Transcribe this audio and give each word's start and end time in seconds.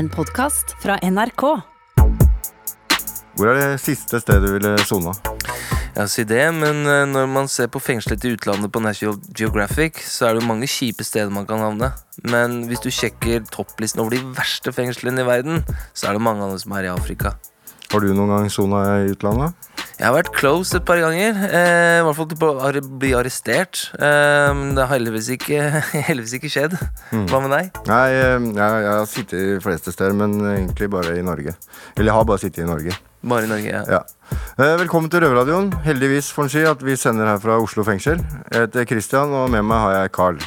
En 0.00 0.08
podkast 0.08 0.70
fra 0.80 0.94
NRK. 1.04 1.42
Hvor 3.36 3.50
er 3.50 3.58
det 3.58 3.80
siste 3.82 4.16
stedet 4.22 4.46
du 4.46 4.54
ville 4.54 4.70
sona? 4.88 5.12
Ja, 5.92 6.06
si 6.08 6.24
det, 6.24 6.46
men 6.56 6.86
eh, 6.88 7.02
når 7.04 7.26
man 7.28 7.50
ser 7.52 7.68
på 7.68 7.82
fengslet 7.84 8.24
i 8.24 8.32
utlandet 8.32 8.72
på 8.72 8.80
National 8.80 9.18
Geographic, 9.36 10.00
så 10.08 10.30
er 10.30 10.38
det 10.38 10.40
jo 10.40 10.48
mange 10.48 10.70
kjipe 10.72 11.04
steder 11.04 11.28
man 11.34 11.44
kan 11.50 11.60
havne. 11.60 11.90
Men 12.24 12.62
hvis 12.70 12.80
du 12.80 12.88
sjekker 12.88 13.44
topplisten 13.52 14.00
over 14.00 14.16
de 14.16 14.22
verste 14.38 14.72
fengslene 14.72 15.20
i 15.20 15.28
verden, 15.28 15.60
så 15.92 16.08
er 16.08 16.16
det 16.16 16.24
mange 16.24 16.48
av 16.48 16.54
dem 16.54 16.62
som 16.64 16.78
er 16.78 16.88
i 16.88 16.92
Afrika. 16.94 17.34
Har 17.92 18.00
du 18.00 18.14
noen 18.14 18.32
gang 18.32 18.48
sona 18.48 18.86
i 19.02 19.12
utlandet? 19.12 19.52
Jeg 20.00 20.08
har 20.08 20.14
vært 20.16 20.30
close 20.32 20.78
et 20.78 20.84
par 20.88 20.96
ganger. 20.96 21.36
Eh, 21.44 21.98
I 22.00 22.04
hvert 22.06 22.16
fall 22.16 22.28
til 22.30 22.44
å 22.48 22.82
bli 23.02 23.10
arrestert. 23.18 23.82
Eh, 24.00 24.60
det 24.72 24.80
har 24.80 24.94
heldigvis 24.94 25.28
ikke, 25.34 25.58
heldigvis 26.08 26.32
ikke 26.38 26.48
skjedd. 26.54 26.76
Hva 27.28 27.40
med 27.44 27.52
deg? 27.52 27.68
Nei, 27.90 28.06
eh, 28.16 28.46
jeg, 28.48 28.54
jeg 28.56 28.94
har 28.94 29.10
sittet 29.10 29.34
de 29.36 29.58
fleste 29.60 29.92
steder, 29.92 30.16
men 30.16 30.38
egentlig 30.54 30.88
bare 30.96 31.18
i 31.20 31.26
Norge. 31.26 31.52
Eller 31.98 32.08
jeg 32.08 32.16
har 32.16 32.24
bare 32.32 32.40
sittet 32.46 32.64
i 32.64 32.70
Norge. 32.70 32.96
Bare 33.28 33.44
i 33.44 33.50
Norge, 33.52 33.74
ja. 33.74 33.82
Ja. 33.98 34.38
Eh, 34.56 34.72
Velkommen 34.80 35.12
til 35.12 35.20
Røverradioen. 35.26 35.68
Heldigvis 35.84 36.32
får 36.32 36.48
en 36.48 36.54
si 36.56 36.64
at 36.72 36.86
vi 36.88 36.96
sender 36.96 37.28
her 37.34 37.44
fra 37.44 37.60
Oslo 37.60 37.84
fengsel. 37.84 38.24
Jeg 38.48 38.70
heter 38.70 38.88
Christian, 38.94 39.36
og 39.36 39.52
med 39.52 39.68
meg 39.68 39.84
har 39.84 39.98
jeg 39.98 40.14
Carl. 40.16 40.40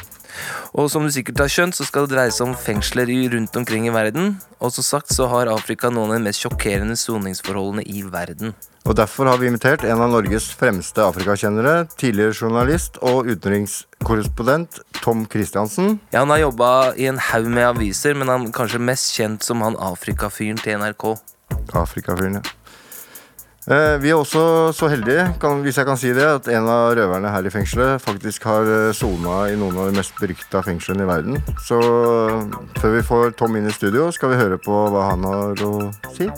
Og 0.74 0.90
som 0.90 1.04
du 1.04 1.12
sikkert 1.14 1.42
har 1.44 1.52
skjønt, 1.52 1.76
så 1.76 1.86
skal 1.86 2.06
det 2.06 2.16
dreie 2.16 2.34
seg 2.34 2.48
om 2.48 2.56
fengsler 2.58 3.10
rundt 3.34 3.56
omkring 3.56 3.88
i 3.88 3.94
verden. 3.94 4.36
Og 4.60 4.72
som 4.74 4.86
sagt 4.86 5.12
så 5.14 5.28
har 5.30 5.50
Afrika 5.52 5.90
noen 5.90 6.14
av 6.14 6.18
de 6.18 6.28
mest 6.28 6.42
sjokkerende 6.42 6.96
soningsforholdene 6.98 7.84
i 7.86 8.02
verden. 8.08 8.54
Og 8.84 8.96
Derfor 8.96 9.30
har 9.30 9.38
vi 9.40 9.48
invitert 9.48 9.84
en 9.88 10.02
av 10.04 10.10
Norges 10.12 10.50
fremste 10.52 11.00
afrikakjennere, 11.00 11.86
tidligere 11.96 12.34
journalist 12.36 12.98
og 13.00 13.30
utenrikskorrespondent 13.32 14.82
Tom 15.00 15.24
Christiansen. 15.30 16.00
Ja, 16.12 16.20
Han 16.20 16.34
har 16.34 16.42
jobba 16.42 16.72
i 16.96 17.06
en 17.08 17.18
haug 17.18 17.48
med 17.48 17.64
aviser, 17.64 18.14
men 18.14 18.28
han 18.28 18.46
er 18.46 18.52
kanskje 18.52 18.82
mest 18.82 19.14
kjent 19.16 19.42
som 19.42 19.64
han 19.64 19.78
Afrikafyren 19.80 20.60
til 20.60 20.76
NRK. 20.82 21.14
Afrikafyren, 21.72 22.42
ja. 22.42 22.44
Eh, 23.64 23.94
vi 23.96 24.10
er 24.12 24.18
også 24.20 24.74
så 24.76 24.90
heldige, 24.92 25.22
kan, 25.40 25.62
hvis 25.64 25.78
jeg 25.80 25.86
kan 25.88 25.96
si 25.96 26.10
det, 26.12 26.24
at 26.28 26.48
en 26.52 26.66
av 26.68 26.90
røverne 26.98 27.30
her 27.32 27.46
i 27.48 27.52
fengselet 27.52 28.02
faktisk 28.04 28.44
har 28.44 28.68
eh, 28.68 28.90
sona 28.92 29.38
i 29.48 29.54
noen 29.56 29.78
av 29.80 29.88
de 29.88 29.96
mest 29.96 30.12
berykta 30.20 30.60
fengslene 30.66 31.06
i 31.06 31.08
verden. 31.08 31.38
Så 31.64 31.78
eh, 31.80 32.58
før 32.76 32.92
vi 32.98 33.00
får 33.08 33.32
Tom 33.40 33.56
inn 33.56 33.70
i 33.70 33.72
studio, 33.72 34.10
skal 34.12 34.34
vi 34.34 34.42
høre 34.42 34.60
på 34.60 34.82
hva 34.92 35.06
han 35.14 35.24
har 35.24 35.64
å 35.64 35.72
si. 36.12 36.28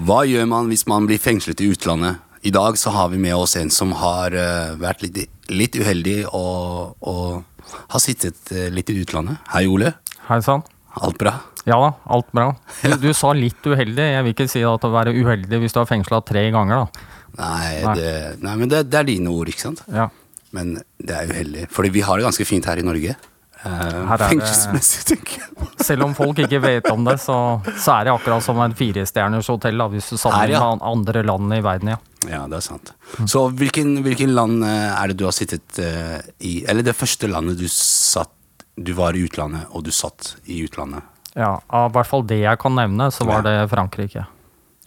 Hva 0.00 0.24
gjør 0.24 0.48
man 0.48 0.72
hvis 0.72 0.88
man 0.88 1.04
blir 1.04 1.20
fengslet 1.20 1.60
i 1.60 1.68
utlandet? 1.74 2.24
I 2.40 2.56
dag 2.56 2.80
så 2.80 2.96
har 2.96 3.12
vi 3.12 3.20
med 3.20 3.36
oss 3.36 3.58
en 3.60 3.68
som 3.68 3.92
har 4.00 4.32
vært 4.80 5.04
litt, 5.04 5.26
litt 5.52 5.76
uheldig 5.76 6.22
og, 6.32 6.96
og 7.04 7.74
har 7.92 8.00
sittet 8.00 8.48
litt 8.72 8.88
i 8.88 9.02
utlandet. 9.04 9.44
Hei, 9.52 9.68
Ole. 9.68 9.98
Hei 10.28 10.40
sann. 10.44 10.66
Alt 11.00 11.18
bra? 11.20 11.36
Ja 11.68 11.76
da, 11.80 11.90
alt 12.10 12.30
bra. 12.34 12.50
Du, 12.82 12.94
du 13.02 13.10
sa 13.16 13.32
litt 13.36 13.64
uheldig. 13.66 14.06
Jeg 14.14 14.26
vil 14.26 14.34
ikke 14.34 14.48
si 14.50 14.62
at 14.66 14.84
å 14.86 14.92
være 14.92 15.14
uheldig 15.14 15.60
hvis 15.62 15.76
du 15.76 15.80
har 15.82 15.88
fengsla 15.90 16.22
tre 16.26 16.48
ganger, 16.54 16.84
da. 16.84 17.08
Nei, 17.40 17.74
Nei. 17.84 17.96
Det, 17.96 18.12
nei 18.42 18.54
men 18.58 18.70
det, 18.70 18.84
det 18.90 18.98
er 19.00 19.06
dine 19.06 19.32
ord, 19.32 19.50
ikke 19.52 19.68
sant? 19.68 19.84
Ja. 19.94 20.08
Men 20.56 20.78
det 20.98 21.14
er 21.14 21.30
uheldig. 21.30 21.68
Fordi 21.70 21.92
vi 21.94 22.02
har 22.06 22.18
det 22.18 22.26
ganske 22.26 22.46
fint 22.48 22.66
her 22.66 22.80
i 22.80 22.86
Norge. 22.86 23.14
Er 23.60 24.22
Fengselsmessig, 24.24 25.02
tenker 25.10 25.42
jeg. 25.42 25.68
Selv 25.84 26.06
om 26.06 26.14
folk 26.16 26.38
ikke 26.40 26.62
vet 26.64 26.86
om 26.90 27.04
det, 27.04 27.18
så, 27.20 27.36
så 27.76 27.98
er 27.98 28.08
det 28.08 28.14
akkurat 28.14 28.44
som 28.44 28.60
et 28.64 28.76
firestjerners 28.78 29.50
hotell, 29.52 29.76
da, 29.82 29.88
hvis 29.92 30.08
du 30.08 30.16
sammenligner 30.16 30.56
ja. 30.56 30.70
med 30.78 30.86
andre 30.90 31.24
land 31.28 31.56
i 31.58 31.60
verden, 31.64 31.92
ja. 31.92 32.00
Ja, 32.28 32.42
det 32.48 32.58
er 32.58 32.64
sant. 32.64 32.92
Så 33.28 33.46
hvilken, 33.56 33.98
hvilken 34.04 34.32
land 34.36 34.64
eh, 34.64 34.90
er 34.92 35.12
det 35.12 35.20
du 35.20 35.26
har 35.28 35.36
sittet 35.36 35.80
uh, 35.80 36.18
i? 36.44 36.60
Eller 36.68 36.84
det 36.84 36.96
første 36.96 37.28
landet 37.30 37.60
du 37.60 37.66
satt 37.72 38.32
Du 38.80 38.92
var 38.96 39.12
i 39.18 39.24
utlandet, 39.26 39.66
og 39.76 39.84
du 39.84 39.90
satt 39.92 40.36
i 40.48 40.62
utlandet. 40.64 41.02
ja. 41.36 41.58
Av 41.68 41.92
hvert 41.92 42.08
fall 42.08 42.22
det 42.26 42.38
jeg 42.40 42.58
kan 42.62 42.72
nevne, 42.78 43.10
så 43.12 43.26
var 43.28 43.42
det 43.44 43.56
Frankrike. 43.70 44.24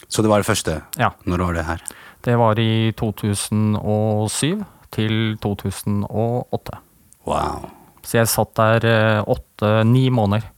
Så 0.09 0.21
det 0.25 0.29
var 0.31 0.41
det 0.41 0.47
første. 0.49 0.79
Ja. 0.99 1.11
Når 1.29 1.43
var 1.45 1.53
det 1.59 1.65
her? 1.67 1.83
Det 2.25 2.35
var 2.39 2.59
i 2.59 2.91
2007 2.97 4.63
til 4.93 5.37
2008. 5.41 6.77
Wow. 7.27 7.69
Så 8.03 8.17
jeg 8.19 8.27
satt 8.31 8.51
der 8.59 8.85
eh, 8.89 9.21
åtte-ni 9.31 10.09
måneder. 10.13 10.49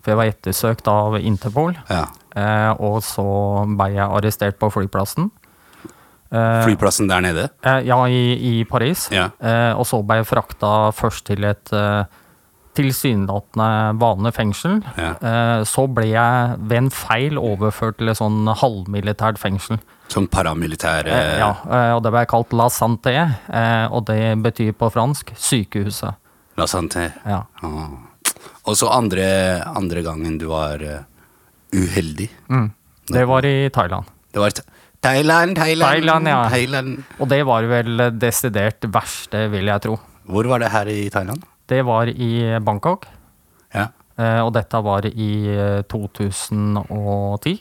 For 0.00 0.12
jeg 0.14 0.18
var 0.20 0.30
ettersøkt 0.30 0.88
av 0.88 1.18
Interpol. 1.20 1.74
Ja. 1.90 2.06
Eh, 2.38 2.70
og 2.80 3.02
så 3.04 3.26
ble 3.76 3.90
jeg 3.96 4.06
arrestert 4.06 4.58
på 4.60 4.70
flyplassen. 4.72 5.28
Eh, 6.32 6.62
Flyplassen 6.64 7.08
der 7.10 7.20
nede? 7.24 7.48
Eh, 7.66 7.82
ja, 7.88 7.98
i, 8.08 8.22
i 8.60 8.64
Paris. 8.68 9.08
Ja. 9.14 9.28
Eh, 9.40 9.72
og 9.76 9.84
så 9.88 10.00
ble 10.06 10.22
jeg 10.22 10.30
frakta 10.30 10.72
først 10.96 11.26
til 11.28 11.44
et 11.48 11.72
eh, 11.76 12.04
tilsynelatende 12.78 13.68
vanlig 14.00 14.32
fengsel. 14.36 14.78
Ja. 14.96 15.10
Eh, 15.18 15.64
så 15.68 15.84
ble 15.92 16.06
jeg 16.12 16.56
ved 16.70 16.78
en 16.84 16.90
feil 16.94 17.38
overført 17.40 17.98
til 17.98 18.08
et 18.12 18.18
sånn 18.20 18.46
halvmilitært 18.62 19.40
fengsel. 19.42 19.80
Sånn 20.08 20.28
paramilitær 20.32 21.06
Eh, 21.12 21.34
ja, 21.42 21.50
eh, 21.68 21.90
og 21.96 22.02
det 22.06 22.12
ble 22.14 22.24
kalt 22.30 22.54
La 22.56 22.68
Santé, 22.72 23.16
og 23.92 24.06
det 24.08 24.38
betyr 24.42 24.72
på 24.78 24.88
fransk 24.94 25.34
sykehuset. 25.36 26.14
La 26.56 26.64
Santé. 26.66 27.10
Ja. 27.28 27.42
Ah. 27.62 27.90
Og 28.68 28.74
så 28.76 28.88
andre, 28.92 29.62
andre 29.76 30.02
gangen 30.02 30.38
du 30.40 30.46
var 30.50 30.78
uheldig. 31.72 32.30
uheldig. 32.48 32.72
Det 33.08 33.24
var 33.28 33.44
i 33.46 33.68
Thailand. 33.72 34.04
Det 34.32 34.40
var 34.42 34.50
Tha- 34.50 34.64
Thailand, 35.00 35.56
Thailand, 35.56 35.90
Thailand, 35.92 36.28
ja. 36.28 36.48
Thailand. 36.50 37.04
Og 37.20 37.28
det 37.30 37.42
var 37.46 37.62
vel 37.70 38.02
desidert 38.18 38.80
verste, 38.92 39.44
vil 39.52 39.66
jeg 39.70 39.80
tro. 39.84 39.94
Hvor 40.28 40.48
var 40.50 40.58
det 40.58 40.70
her 40.72 40.86
i 40.92 41.08
Thailand? 41.08 41.44
Det 41.68 41.82
var 41.84 42.08
i 42.08 42.58
Bangkok, 42.64 43.06
Ja, 43.74 43.88
eh, 44.16 44.40
og 44.40 44.52
dette 44.56 44.80
var 44.82 45.04
i 45.06 45.30
eh, 45.52 45.82
2010. 45.90 47.58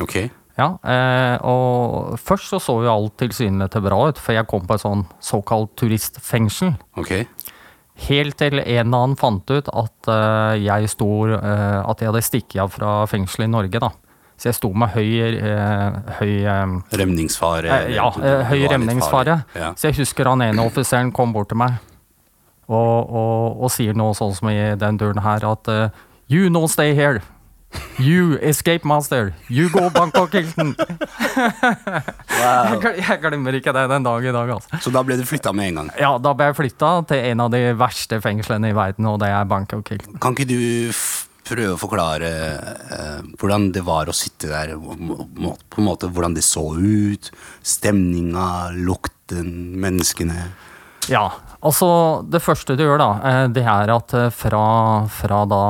ok. 0.00 0.16
Ja, 0.58 0.72
eh, 0.82 1.36
og 1.46 2.16
først 2.18 2.50
så 2.50 2.58
så 2.58 2.74
jo 2.82 2.90
alt 2.90 3.14
tilsynelatende 3.22 3.84
bra 3.88 3.98
ut, 4.10 4.18
for 4.18 4.34
jeg 4.34 4.46
kom 4.50 4.64
på 4.66 4.74
et 4.74 4.82
sånn 4.82 5.04
såkalt 5.22 5.76
turistfengsel. 5.78 6.72
Ok. 6.98 7.12
Helt 8.08 8.36
til 8.38 8.58
en 8.58 8.66
eller 8.66 8.98
annen 9.04 9.14
fant 9.18 9.46
ut 9.50 9.68
at 9.70 10.08
eh, 10.10 10.58
jeg 10.64 10.90
sto 10.90 11.08
eh, 11.34 11.78
At 11.82 11.98
jeg 12.02 12.10
hadde 12.12 12.22
stukket 12.22 12.60
av 12.62 12.70
fra 12.74 12.92
fengselet 13.10 13.46
i 13.48 13.50
Norge, 13.54 13.80
da. 13.82 13.90
Så 14.38 14.50
jeg 14.50 14.54
sto 14.58 14.70
med 14.74 14.92
høy, 14.94 15.08
eh, 15.34 15.96
høy 16.20 16.34
eh, 16.46 16.74
Remningsfare? 17.00 17.66
eh, 17.86 17.94
Ja, 17.96 18.06
eh, 18.22 18.44
høy 18.52 18.66
remningsfare. 18.70 19.38
Ja. 19.58 19.72
Så 19.74 19.88
jeg 19.90 19.98
husker 20.02 20.30
han 20.30 20.42
ene 20.46 20.62
offiseren 20.66 21.10
kom 21.14 21.32
bort 21.34 21.48
til 21.50 21.58
meg 21.58 21.78
og, 22.68 23.08
og, 23.08 23.64
og 23.64 23.72
sier 23.72 23.96
noe 23.96 24.14
sånn 24.16 24.36
som 24.36 24.52
i 24.52 24.58
den 24.78 25.00
duren 25.00 25.24
her 25.24 25.44
at 25.48 25.72
uh, 25.72 25.88
You 26.28 26.50
no 26.52 26.66
stay 26.68 26.94
here. 26.94 27.22
You 27.98 28.38
escape 28.40 28.84
master. 28.84 29.34
You 29.48 29.68
go 29.72 29.88
Bangkok 29.90 30.32
Hilton. 30.32 30.74
jeg, 32.38 33.00
jeg 33.08 33.16
glemmer 33.22 33.56
ikke 33.58 33.72
det 33.76 33.86
den 33.90 34.04
dag 34.06 34.24
i 34.24 34.34
dag, 34.36 34.52
altså. 34.58 34.80
Så 34.84 34.92
da 34.94 35.02
ble 35.04 35.16
du 35.18 35.24
flytta 35.28 35.52
med 35.56 35.72
en 35.72 35.80
gang. 35.80 35.90
Ja, 36.00 36.12
da 36.22 36.34
ble 36.36 36.50
jeg 36.50 36.58
flytta 36.60 36.92
til 37.10 37.24
en 37.32 37.42
av 37.44 37.50
de 37.52 37.62
verste 37.80 38.20
fengslene 38.24 38.70
i 38.70 38.76
verden, 38.76 39.08
og 39.10 39.18
det 39.24 39.32
er 39.34 39.48
Bangkok 39.50 39.92
Hilton. 39.92 40.20
Kan 40.22 40.36
ikke 40.36 40.48
du 40.52 40.62
prøve 41.48 41.74
å 41.74 41.80
forklare 41.80 42.30
eh, 42.30 43.20
hvordan 43.40 43.70
det 43.74 43.82
var 43.86 44.08
å 44.08 44.16
sitte 44.16 44.50
der? 44.52 44.74
På 44.76 44.94
en 44.94 45.88
måte 45.88 46.10
Hvordan 46.12 46.36
det 46.36 46.44
så 46.46 46.64
ut? 46.76 47.30
Stemninga, 47.64 48.70
lukten, 48.76 49.52
menneskene? 49.80 50.50
Ja, 51.08 51.30
altså 51.64 51.90
det 52.30 52.42
første 52.44 52.76
du 52.78 52.84
gjør 52.84 53.00
da, 53.02 53.10
eh, 53.30 53.44
det 53.54 53.64
er 53.66 53.92
at 53.94 54.14
eh, 54.14 54.30
fra, 54.34 54.64
fra 55.10 55.44
da 55.50 55.62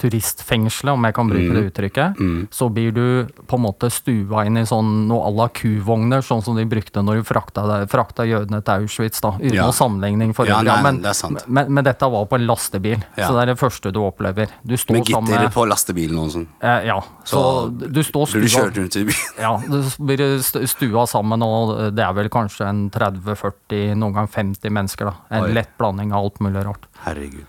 turistfengselet, 0.00 0.92
om 0.94 1.04
jeg 1.04 1.14
kan 1.14 1.28
bruke 1.30 1.54
det 1.54 1.62
uttrykket, 1.72 2.20
så 2.50 2.68
blir 2.72 2.92
du 2.92 3.26
på 3.46 3.56
en 3.58 3.62
måte 3.66 3.90
stua 3.92 4.44
inn 4.46 4.56
i 4.58 4.64
sånn 4.66 5.06
noe 5.08 5.26
à 5.28 5.30
la 5.36 5.48
kuvogner, 5.48 6.22
sånn 6.24 6.42
som 6.42 6.56
de 6.56 6.64
brukte 6.66 7.02
når 7.04 7.20
de 7.20 7.26
frakta, 7.28 7.64
frakta 7.90 8.26
jødene 8.26 8.62
til 8.64 8.82
Auschwitz, 8.86 9.20
da, 9.20 9.32
uten 9.38 9.54
Ja. 9.54 9.62
noe 9.68 9.72
sammenligning 9.76 10.34
for 10.34 10.46
Ja, 10.46 10.60
øvrig. 10.62 10.82
men, 10.82 11.02
det 11.02 11.48
men, 11.48 11.72
men 11.74 11.84
dette 11.84 12.00
var 12.10 12.26
på 12.26 12.34
en 12.40 12.46
lastebil, 12.46 13.02
Ja. 13.16 13.28
så 13.28 13.34
det 13.34 13.42
er 13.42 13.46
det 13.54 13.58
første 13.60 13.92
du 13.92 14.00
opplever. 14.00 14.48
Du 14.64 14.74
står 14.76 14.92
Med 14.96 15.04
gitter 15.06 15.20
sammen, 15.20 15.50
på 15.52 15.66
lastebilen 15.68 16.18
og 16.18 16.30
sånn? 16.30 16.46
Eh, 16.62 16.86
ja, 16.86 17.00
så, 17.24 17.70
Så 17.72 17.92
du 17.92 18.02
står 18.02 18.26
Blir 18.32 18.42
du 18.42 18.48
stua 18.48 18.62
kjørt 18.64 18.76
rundt 18.76 18.96
i 18.96 19.04
bilen? 19.04 19.38
ja, 19.38 19.56
du 19.68 20.04
blir 20.04 20.66
stua 20.66 21.06
sammen, 21.06 21.42
og 21.42 21.94
det 21.94 22.02
er 22.04 22.12
vel 22.12 22.28
kanskje 22.28 22.66
en 22.68 22.90
30-40, 22.90 23.94
noen 23.96 24.12
gang 24.14 24.28
50 24.28 24.70
mennesker. 24.70 25.04
da. 25.04 25.14
En 25.30 25.44
Oi. 25.44 25.52
lett 25.52 25.76
blanding 25.78 26.12
av 26.12 26.24
alt 26.24 26.38
mulig 26.40 26.64
rart. 26.64 26.86
Herregud. 27.04 27.46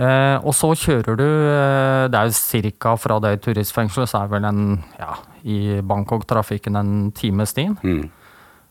Eh, 0.00 0.38
og 0.40 0.54
så 0.56 0.70
kjører 0.72 1.18
du 1.20 1.26
eh, 1.26 2.06
Det 2.08 2.16
er 2.16 2.30
jo 2.30 2.72
ca. 2.80 2.94
fra 2.96 3.18
det 3.20 3.34
turistfengselet, 3.44 4.08
så 4.08 4.22
er 4.22 4.30
vel 4.32 4.46
en 4.48 4.62
ja, 4.98 5.18
i 5.44 5.80
Bangkok-trafikken 5.84 6.78
en 6.80 6.94
time 7.12 7.44
stien. 7.46 7.76
Mm. 7.84 8.06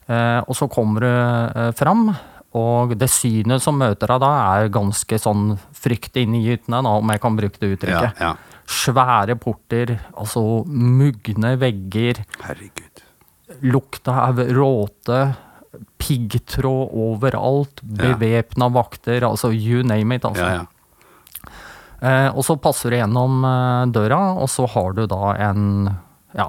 Eh, 0.10 0.40
og 0.42 0.58
så 0.58 0.68
kommer 0.72 1.06
du 1.06 1.10
eh, 1.12 1.72
fram, 1.78 2.10
og 2.58 2.96
det 3.00 3.08
synet 3.14 3.64
som 3.64 3.78
møter 3.80 4.12
deg 4.12 4.24
da, 4.24 4.32
er 4.58 4.74
ganske 4.74 5.20
sånn 5.22 5.54
fryktinngytende, 5.78 6.82
om 6.90 7.14
jeg 7.14 7.22
kan 7.24 7.38
bruke 7.38 7.62
det 7.62 7.76
uttrykket. 7.78 8.20
ja. 8.26 8.34
Svære 8.72 9.36
porter, 9.36 9.98
altså 10.16 10.64
mugne 10.66 11.58
vegger, 11.60 12.22
Herregud. 12.46 13.02
lukta 13.68 14.14
av 14.30 14.40
råte, 14.48 15.22
piggtråd 16.00 16.94
overalt, 16.96 17.82
bevæpna 17.84 18.70
vakter, 18.72 19.26
altså 19.28 19.52
you 19.52 19.84
name 19.84 20.16
it. 20.16 20.26
altså. 20.26 20.46
Ja, 20.46 20.62
ja. 20.62 20.70
Eh, 22.02 22.30
og 22.34 22.42
så 22.48 22.56
passer 22.62 22.90
du 22.90 22.98
gjennom 22.98 23.44
eh, 23.46 23.86
døra, 23.94 24.34
og 24.42 24.50
så 24.50 24.66
har 24.74 24.94
du 24.98 25.06
da 25.08 25.36
en 25.50 25.66
ja, 26.34 26.48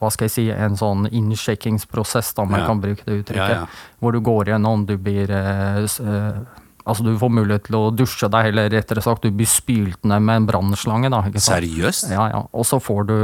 hva 0.00 0.08
skal 0.10 0.26
jeg 0.26 0.32
si, 0.34 0.44
en 0.50 0.74
sånn 0.78 1.04
innsjekkingsprosess, 1.12 2.32
da, 2.34 2.42
jeg 2.50 2.60
Ja. 2.62 2.66
kan 2.66 2.80
bruke 2.82 3.04
det 3.06 3.20
uttrykket. 3.24 3.52
Ja, 3.54 3.60
ja. 3.62 3.66
Hvor 4.00 4.12
du 4.12 4.20
går 4.20 4.50
gjennom, 4.50 4.86
du 4.86 4.96
blir 4.98 5.30
eh, 5.30 5.84
eh, 5.84 6.42
Altså, 6.82 7.04
du 7.06 7.12
får 7.14 7.30
mulighet 7.30 7.62
til 7.68 7.76
å 7.78 7.92
dusje 7.94 8.26
deg, 8.28 8.48
eller 8.50 8.68
rettere 8.74 9.00
sagt, 9.04 9.22
du 9.22 9.30
blir 9.30 9.46
spylt 9.46 10.02
ned 10.02 10.18
med 10.26 10.36
en 10.40 10.46
brannslange. 10.48 11.06
Seriøst? 11.38 12.10
Ja, 12.10 12.24
ja. 12.32 12.40
Og 12.52 12.66
så 12.66 12.80
får 12.82 13.06
du 13.06 13.18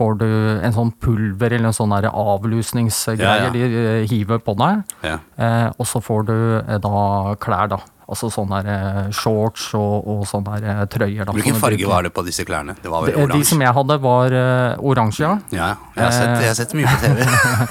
Får 0.00 0.18
du 0.20 0.26
en 0.62 0.72
sånn 0.72 0.92
pulver 1.02 1.50
eller 1.52 1.66
en 1.66 1.74
sånn 1.74 1.90
avlusningsgreie 1.92 3.50
de 3.52 4.06
hiver 4.08 4.38
på 4.38 4.54
deg. 4.56 4.84
Ja. 5.04 5.16
Eh, 5.36 5.66
og 5.76 5.86
så 5.90 6.00
får 6.00 6.26
du 6.28 6.34
eh, 6.60 6.78
da 6.78 7.34
klær, 7.42 7.68
da. 7.72 7.80
Altså 8.10 8.26
sånne 8.34 8.58
der, 8.66 8.70
eh, 9.06 9.10
shorts 9.14 9.68
og, 9.78 10.06
og 10.10 10.24
sånne 10.26 10.56
der, 10.58 10.68
eh, 10.72 10.84
trøyer. 10.90 11.24
Da, 11.28 11.32
Hvilken 11.36 11.58
farge 11.62 11.86
var 11.86 12.02
det 12.02 12.10
på 12.16 12.24
disse 12.26 12.42
klærne? 12.48 12.74
Det 12.82 12.90
var 12.90 13.06
De, 13.06 13.14
oransje? 13.14 13.38
de 13.38 13.44
som 13.52 13.60
jeg 13.62 13.74
hadde, 13.76 13.98
var 14.02 14.34
uh, 14.34 14.82
oransje, 14.90 15.22
ja. 15.54 15.70
Jeg 15.94 16.02
har, 16.02 16.10
sett, 16.16 16.34
jeg 16.42 16.50
har 16.50 16.58
sett 16.58 16.74
mye 16.74 16.90
på 16.90 16.98
TV. 17.04 17.22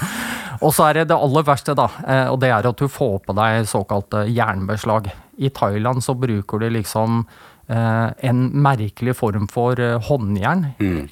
Og 0.64 0.74
så 0.76 0.84
er 0.90 0.98
det 1.00 1.06
det 1.08 1.16
aller 1.16 1.44
verste, 1.46 1.72
da. 1.76 1.86
eh, 2.06 2.26
Og 2.32 2.40
det 2.40 2.50
er 2.52 2.66
at 2.68 2.76
du 2.80 2.88
får 2.88 3.18
på 3.24 3.36
deg 3.36 3.68
såkalte 3.68 4.26
jernbeslag. 4.28 5.08
I 5.40 5.48
Thailand 5.56 6.02
så 6.04 6.12
bruker 6.20 6.60
du 6.60 6.66
liksom 6.68 7.22
eh, 7.24 7.49
en 7.70 8.40
merkelig 8.64 9.14
form 9.18 9.46
for 9.50 9.78
eh, 9.80 9.98
håndjern. 10.08 10.64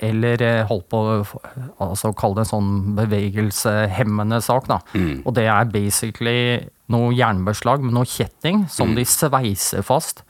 Eller 0.05 0.43
eh, 0.43 0.65
holdt 0.69 0.89
på 0.91 1.03
altså, 1.79 2.13
Kall 2.19 2.35
det 2.35 2.47
en 2.47 2.51
sånn 2.51 2.73
bevegelseshemmende 2.99 4.41
sak, 4.45 4.67
da. 4.71 4.81
Og 5.25 5.35
det 5.37 5.47
er 5.51 5.71
basically 5.71 6.41
noe 6.91 7.13
jernbeslag 7.15 7.85
med 7.85 7.95
noe 7.95 8.09
kjetting 8.09 8.65
som 8.73 8.95
de 8.97 9.05
sveiser 9.07 9.85
fast 9.87 10.25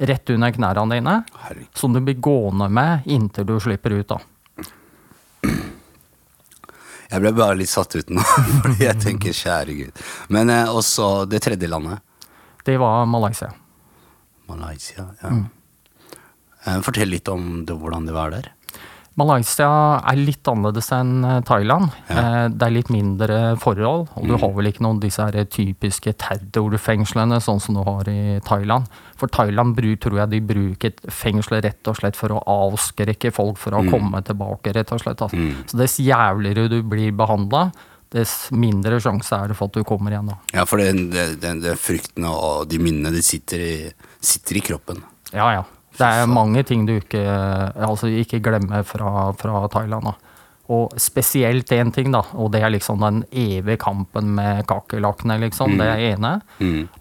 rett 0.00 0.30
under 0.32 0.52
knærne 0.52 0.86
dine. 0.94 1.16
Herregud. 1.44 1.70
Som 1.76 1.94
du 1.94 2.00
blir 2.00 2.20
gående 2.20 2.68
med 2.72 3.06
inntil 3.10 3.46
du 3.48 3.58
slipper 3.60 3.94
ut, 3.98 4.08
da. 4.08 4.20
Jeg 7.10 7.24
ble 7.24 7.32
bare 7.34 7.56
litt 7.58 7.70
satt 7.70 7.96
ut 7.98 8.12
nå, 8.14 8.22
fordi 8.62 8.84
jeg 8.84 8.98
tenker 9.02 9.34
kjære 9.34 9.78
gud. 9.80 10.04
Men 10.30 10.52
eh, 10.52 10.68
også 10.70 11.24
det 11.30 11.42
tredje 11.46 11.70
landet. 11.70 12.04
Det 12.64 12.76
var 12.78 13.06
Malaysia. 13.08 13.50
Malaysia. 14.50 15.08
Ja. 15.22 15.32
Eh, 16.64 16.80
Fortell 16.84 17.12
litt 17.12 17.28
om 17.32 17.64
det, 17.66 17.76
hvordan 17.76 18.08
det 18.08 18.16
var 18.16 18.34
der. 18.34 18.50
Malaysia 19.18 19.66
er 20.06 20.16
litt 20.16 20.46
annerledes 20.48 20.86
enn 20.94 21.24
eh, 21.26 21.40
Thailand. 21.44 21.90
Ja. 22.08 22.46
Det 22.48 22.66
er 22.66 22.72
litt 22.72 22.92
mindre 22.94 23.38
forhold, 23.60 24.06
og 24.16 24.28
du 24.28 24.36
har 24.38 24.52
vel 24.56 24.70
ikke 24.70 24.84
noen 24.86 25.00
av 25.00 25.04
disse 25.04 25.26
her 25.26 25.44
typiske 25.50 26.14
terrorfengslene 26.22 27.40
sånn 27.42 27.60
som 27.60 27.76
du 27.76 27.82
har 27.84 28.08
i 28.08 28.38
Thailand. 28.46 28.88
For 29.20 29.28
Thailand 29.28 29.76
tror 30.00 30.20
jeg 30.22 30.32
de 30.32 30.40
bruker 30.40 30.94
et 30.94 31.62
rett 31.66 31.90
og 31.90 31.98
slett 31.98 32.16
for 32.16 32.32
å 32.32 32.40
avskrekke 32.46 33.32
folk 33.34 33.58
fra 33.58 33.82
å 33.82 33.88
komme 33.90 34.22
tilbake, 34.24 34.72
rett 34.72 34.92
og 34.92 35.02
slett. 35.02 35.20
Altså. 35.20 35.52
Så 35.66 35.76
dess 35.76 35.98
jævligere 36.00 36.70
du 36.70 36.80
blir 36.82 37.12
behandla, 37.12 37.70
dess 38.10 38.50
mindre 38.50 38.98
sjanse 39.02 39.36
er 39.36 39.50
det 39.52 39.58
for 39.58 39.70
at 39.70 39.76
du 39.76 39.84
kommer 39.86 40.14
igjen. 40.14 40.30
da. 40.32 40.38
Ja, 40.54 40.64
for 40.66 40.82
den, 40.82 41.10
den, 41.10 41.60
den 41.62 41.76
frykten 41.78 42.24
og 42.30 42.70
de 42.70 42.80
minnene, 42.82 43.12
de 43.14 43.22
sitter 43.22 43.62
i, 43.62 43.74
sitter 44.20 44.58
i 44.58 44.64
kroppen. 44.70 45.04
Ja, 45.34 45.52
ja. 45.58 45.66
Det 45.98 46.06
er 46.06 46.26
mange 46.30 46.62
ting 46.64 46.86
du 46.86 46.94
ikke, 47.00 47.20
altså 47.74 48.06
ikke 48.08 48.40
glemmer 48.44 48.84
fra, 48.86 49.30
fra 49.36 49.66
Thailand. 49.68 50.04
Da. 50.04 50.12
Og 50.70 50.92
spesielt 51.02 51.66
én 51.74 51.88
ting, 51.92 52.12
da, 52.14 52.20
og 52.38 52.52
det 52.54 52.60
er 52.62 52.70
liksom 52.70 53.00
den 53.02 53.24
evige 53.34 53.74
kampen 53.82 54.28
med 54.36 54.60
kakerlakkene, 54.70 55.34
liksom. 55.42 55.74
Det 55.80 55.88
er 55.90 56.04
ene. 56.12 56.30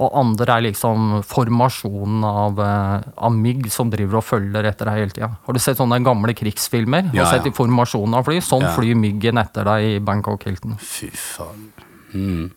Og 0.02 0.16
andre 0.18 0.56
er 0.56 0.64
liksom 0.72 1.20
formasjonen 1.30 2.26
av, 2.26 2.58
eh, 2.66 3.12
av 3.18 3.32
mygg 3.38 3.70
som 3.72 3.92
driver 3.94 4.18
og 4.18 4.26
følger 4.26 4.66
etter 4.72 4.90
deg 4.90 4.98
hele 5.04 5.14
tida. 5.14 5.30
Har 5.46 5.54
du 5.54 5.60
sett 5.62 5.78
sånne 5.78 6.02
gamle 6.04 6.34
krigsfilmer? 6.34 7.14
Ja, 7.14 7.26
Har 7.28 7.38
sett 7.38 7.46
ja. 7.46 7.52
i 7.54 7.56
formasjonen 7.60 8.18
av 8.18 8.26
fly? 8.26 8.40
Sånn 8.42 8.66
Ja. 8.66 8.74
flyr 8.74 8.96
myggen 8.98 9.38
etter 9.38 9.64
deg 9.70 9.86
i 9.86 10.00
Bangkok 10.00 10.44
Hilton. 10.50 10.76
Fy 10.82 11.12
faen. 11.14 11.70
Mm. 12.16 12.50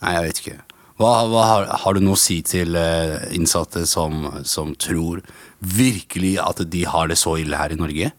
Nei, 0.00 0.12
jeg 0.14 0.22
vet 0.28 0.40
ikke. 0.44 0.58
Hva, 1.00 1.10
hva 1.26 1.42
har, 1.48 1.64
har 1.82 1.96
du 1.96 2.04
noe 2.04 2.14
å 2.14 2.20
si 2.20 2.36
til 2.46 2.76
eh, 2.78 3.24
innsatte 3.34 3.82
som, 3.90 4.28
som 4.46 4.74
tror 4.78 5.24
virkelig 5.58 6.36
at 6.38 6.62
de 6.70 6.84
har 6.86 7.10
det 7.10 7.16
så 7.18 7.34
ille 7.42 7.58
her 7.58 7.74
i 7.74 7.78
Norge? 7.80 8.12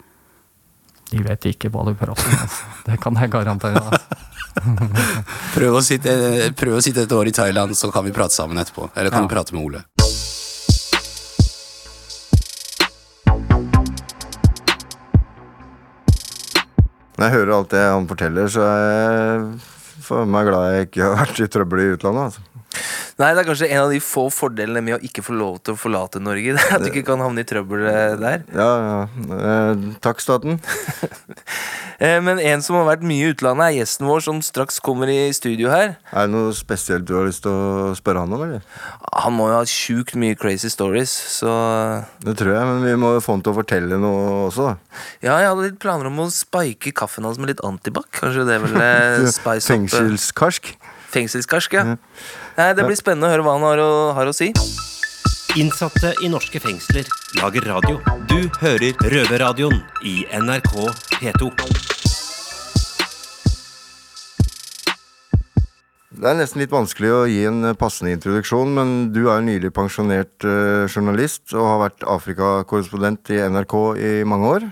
De 1.11 1.21
vet 1.23 1.47
ikke 1.53 1.69
hva 1.71 1.85
du 1.87 1.93
prater 1.95 2.27
om. 2.27 2.39
Altså. 2.41 2.71
Det 2.89 2.97
kan 3.03 3.15
jeg 3.21 3.31
garantere. 3.31 3.79
Altså. 3.79 4.31
Prøv 5.55 5.77
å, 5.79 5.83
sitte, 5.83 6.11
prøv 6.57 6.77
å 6.77 6.83
sitte 6.83 7.03
et 7.05 7.15
år 7.15 7.29
i 7.31 7.35
Thailand, 7.35 7.75
så 7.79 7.89
kan 7.93 8.03
vi 8.07 8.13
prate 8.15 8.35
sammen 8.35 8.59
etterpå. 8.59 8.89
Eller 8.95 9.11
kan 9.13 9.23
Ja. 9.23 9.29
du 9.29 9.35
prate 9.35 9.55
med 9.55 9.63
Ole. 9.67 9.83
Når 17.15 17.29
jeg 17.29 17.35
hører 17.37 17.53
alt 17.55 17.71
det 17.71 17.83
han 17.85 18.07
forteller, 18.09 18.49
så 18.51 18.63
er 18.67 18.81
jeg 18.83 19.45
for 20.05 20.29
meg 20.29 20.49
glad 20.49 20.67
jeg 20.71 20.89
ikke 20.89 21.07
har 21.07 21.17
vært 21.23 21.41
i 21.41 21.49
trøbbel 21.51 21.83
i 21.83 21.89
utlandet. 21.95 22.29
Altså. 22.29 22.41
Nei, 23.15 23.29
det 23.31 23.45
er 23.45 23.47
kanskje 23.47 23.69
en 23.71 23.79
av 23.85 23.91
de 23.93 24.01
få 24.03 24.25
fordelene 24.33 24.81
med 24.83 24.97
å 24.97 25.03
ikke 25.07 25.23
få 25.23 25.37
lov 25.39 25.61
til 25.63 25.77
å 25.77 25.79
forlate 25.79 26.19
Norge. 26.19 26.51
Det 26.57 26.65
er 26.67 26.73
At 26.75 26.83
du 26.83 26.89
ikke 26.89 27.05
kan 27.07 27.21
havne 27.23 27.45
i 27.45 27.47
trøbbel 27.47 27.85
eh, 27.87 28.15
der. 28.19 28.41
Ja, 28.51 28.71
ja. 28.83 28.97
Eh, 29.39 29.85
takk, 30.03 30.23
staten. 30.23 30.59
Eh, 31.95 32.17
Men 32.19 32.41
en 32.43 32.59
som 32.59 32.75
har 32.75 32.83
vært 32.89 33.05
mye 33.07 33.23
i 33.23 33.29
utlandet, 33.31 33.69
er 33.69 33.77
gjesten 33.77 34.03
vår 34.09 34.23
som 34.25 34.41
straks 34.43 34.81
kommer 34.83 35.07
i 35.07 35.29
studio 35.31 35.69
her. 35.71 35.93
Er 36.11 36.25
det 36.27 36.33
noe 36.33 36.49
spesielt 36.51 37.05
du 37.07 37.13
har 37.15 37.23
lyst 37.23 37.45
til 37.45 37.53
å 37.55 37.93
spørre 37.95 38.25
han 38.25 38.35
om, 38.35 38.41
eller? 38.43 38.65
Han 39.23 39.37
må 39.37 39.45
jo 39.47 39.61
ha 39.61 39.61
sjukt 39.63 40.11
mye 40.19 40.35
crazy 40.35 40.67
stories, 40.73 41.13
så 41.37 41.53
Det 42.19 42.35
tror 42.41 42.51
jeg, 42.51 42.67
men 42.67 42.83
vi 42.83 42.97
må 42.99 43.13
få 43.23 43.37
han 43.37 43.45
til 43.45 43.53
å 43.55 43.59
fortelle 43.61 44.01
noe 44.03 44.25
også, 44.49 44.67
da. 44.67 44.99
Ja, 45.23 45.37
jeg 45.39 45.53
hadde 45.53 45.69
litt 45.69 45.79
planer 45.79 46.11
om 46.11 46.19
å 46.25 46.27
spike 46.35 46.91
kaffen 46.99 47.23
hans 47.29 47.39
med 47.39 47.53
litt 47.53 47.63
antibac. 47.63 48.11
Kanskje 48.19 48.43
det 48.51 48.59
ville 48.67 48.91
spice 49.37 49.47
opp 49.47 49.55
eh, 49.55 49.69
Fengselskarsk. 49.71 50.73
Fengselskarsk, 51.15 51.77
ja. 51.79 51.95
Nei, 52.57 52.69
Det 52.75 52.85
blir 52.87 52.99
spennende 52.99 53.29
å 53.29 53.33
høre 53.33 53.45
hva 53.45 53.55
han 53.57 53.63
har 53.69 53.81
å, 53.83 53.91
har 54.17 54.27
å 54.31 54.35
si. 54.35 54.51
Innsatte 55.55 56.11
i 56.25 56.27
norske 56.27 56.59
fengsler 56.59 57.07
lager 57.39 57.63
radio. 57.71 58.01
Du 58.27 58.49
hører 58.59 58.91
Røverradioen 59.07 59.77
i 60.03 60.25
NRK 60.35 60.73
P2. 61.15 61.51
Det 66.15 66.29
er 66.31 66.37
nesten 66.39 66.61
litt 66.63 66.71
vanskelig 66.71 67.09
å 67.11 67.23
gi 67.27 67.41
en 67.47 67.73
passende 67.79 68.13
introduksjon, 68.15 68.71
men 68.75 68.93
du 69.15 69.25
er 69.31 69.43
nylig 69.43 69.71
pensjonert 69.75 70.45
eh, 70.47 70.85
journalist 70.87 71.51
og 71.55 71.65
har 71.67 71.81
vært 71.89 72.05
Afrikakorrespondent 72.07 73.31
i 73.35 73.41
NRK 73.51 73.75
i 73.99 74.13
mange 74.27 74.51
år. 74.57 74.67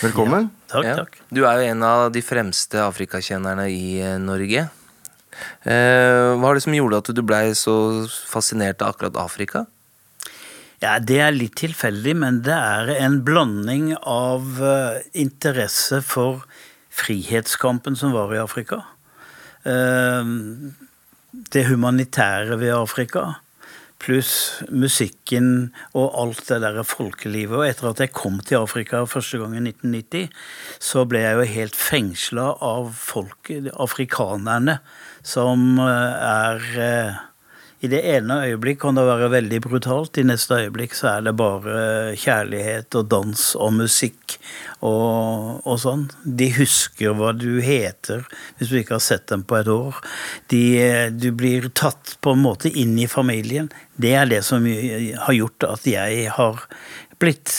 Velkommen. 0.00 0.48
Takk, 0.72 0.84
Ja. 0.88 0.94
takk. 1.02 1.20
Du 1.30 1.44
er 1.44 1.60
jo 1.60 1.70
en 1.74 1.82
av 1.84 2.06
de 2.12 2.22
fremste 2.24 2.80
afrikakjennerne 2.80 3.68
i 3.72 4.00
eh, 4.00 4.16
Norge. 4.18 4.68
Eh, 5.62 6.34
hva 6.36 6.42
var 6.42 6.58
det 6.58 6.64
som 6.66 6.76
gjorde 6.76 7.00
at 7.02 7.10
du 7.14 7.22
blei 7.26 7.50
så 7.58 7.76
fascinert 8.28 8.82
av 8.82 8.94
akkurat 8.94 9.18
Afrika? 9.20 9.66
Ja, 10.82 10.98
Det 10.98 11.20
er 11.24 11.32
litt 11.32 11.56
tilfeldig, 11.56 12.14
men 12.20 12.42
det 12.44 12.56
er 12.56 12.92
en 13.00 13.22
blanding 13.24 13.94
av 14.02 14.60
eh, 14.60 15.00
interesse 15.16 16.02
for 16.04 16.44
frihetskampen 16.96 17.96
som 17.96 18.12
var 18.12 18.34
i 18.34 18.42
Afrika. 18.42 18.82
Eh, 19.64 20.34
det 21.52 21.66
humanitære 21.68 22.58
ved 22.60 22.74
Afrika. 22.76 23.34
Pluss 24.06 24.62
musikken 24.70 25.72
og 25.98 26.12
alt 26.14 26.44
det 26.46 26.60
der 26.62 26.76
folkelivet. 26.86 27.56
Og 27.58 27.66
etter 27.66 27.88
at 27.90 28.02
jeg 28.04 28.14
kom 28.14 28.38
til 28.38 28.60
Afrika 28.60 29.00
første 29.10 29.40
gang 29.42 29.56
i 29.58 29.64
1990, 29.64 30.28
så 30.78 31.02
ble 31.10 31.24
jeg 31.24 31.34
jo 31.34 31.46
helt 31.56 31.78
fengsla 31.78 32.44
av 32.62 32.92
folket, 32.94 33.72
afrikanerne, 33.74 34.78
som 35.26 35.80
eh, 35.82 36.28
er 36.30 36.68
eh, 36.86 37.18
i 37.84 37.88
det 37.92 37.98
ene 38.08 38.38
øyeblikk 38.48 38.78
kan 38.80 38.96
det 38.96 39.04
være 39.04 39.28
veldig 39.34 39.58
brutalt, 39.66 40.16
i 40.16 40.24
neste 40.24 40.62
øyeblikk 40.62 40.94
så 40.96 41.10
er 41.10 41.26
det 41.26 41.34
bare 41.36 42.14
kjærlighet 42.16 42.96
og 42.96 43.10
dans 43.12 43.42
og 43.60 43.74
musikk 43.76 44.38
og, 44.80 45.60
og 45.60 45.76
sånn. 45.82 46.06
De 46.24 46.48
husker 46.56 47.12
hva 47.18 47.34
du 47.36 47.60
heter 47.64 48.24
hvis 48.56 48.72
du 48.72 48.78
ikke 48.80 48.96
har 48.96 49.04
sett 49.04 49.26
dem 49.28 49.44
på 49.44 49.58
et 49.60 49.68
år. 49.72 50.00
De, 50.52 50.62
du 51.12 51.28
blir 51.36 51.68
tatt 51.76 52.16
på 52.24 52.32
en 52.32 52.44
måte 52.46 52.72
inn 52.72 52.96
i 52.96 53.10
familien. 53.10 53.68
Det 54.00 54.14
er 54.16 54.30
det 54.30 54.40
som 54.46 54.64
har 54.64 55.36
gjort 55.36 55.68
at 55.68 55.84
jeg 55.90 56.30
har 56.32 56.64
blitt 57.20 57.52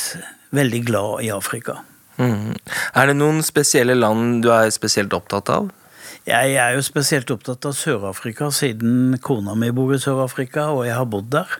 veldig 0.56 0.82
glad 0.88 1.28
i 1.28 1.34
Afrika. 1.34 1.84
Mm. 2.18 2.56
Er 2.98 3.10
det 3.10 3.20
noen 3.20 3.44
spesielle 3.46 3.94
land 3.94 4.42
du 4.42 4.50
er 4.54 4.74
spesielt 4.74 5.14
opptatt 5.14 5.54
av? 5.54 5.70
Jeg 6.28 6.58
er 6.60 6.74
jo 6.76 6.82
spesielt 6.84 7.30
opptatt 7.32 7.64
av 7.70 7.76
Sør-Afrika, 7.78 8.50
siden 8.52 9.16
kona 9.24 9.54
mi 9.56 9.70
bor 9.72 9.94
i 9.96 10.00
Sør-Afrika, 10.02 10.66
og 10.76 10.82
jeg 10.84 10.98
har 10.98 11.06
bodd 11.08 11.30
der. 11.32 11.54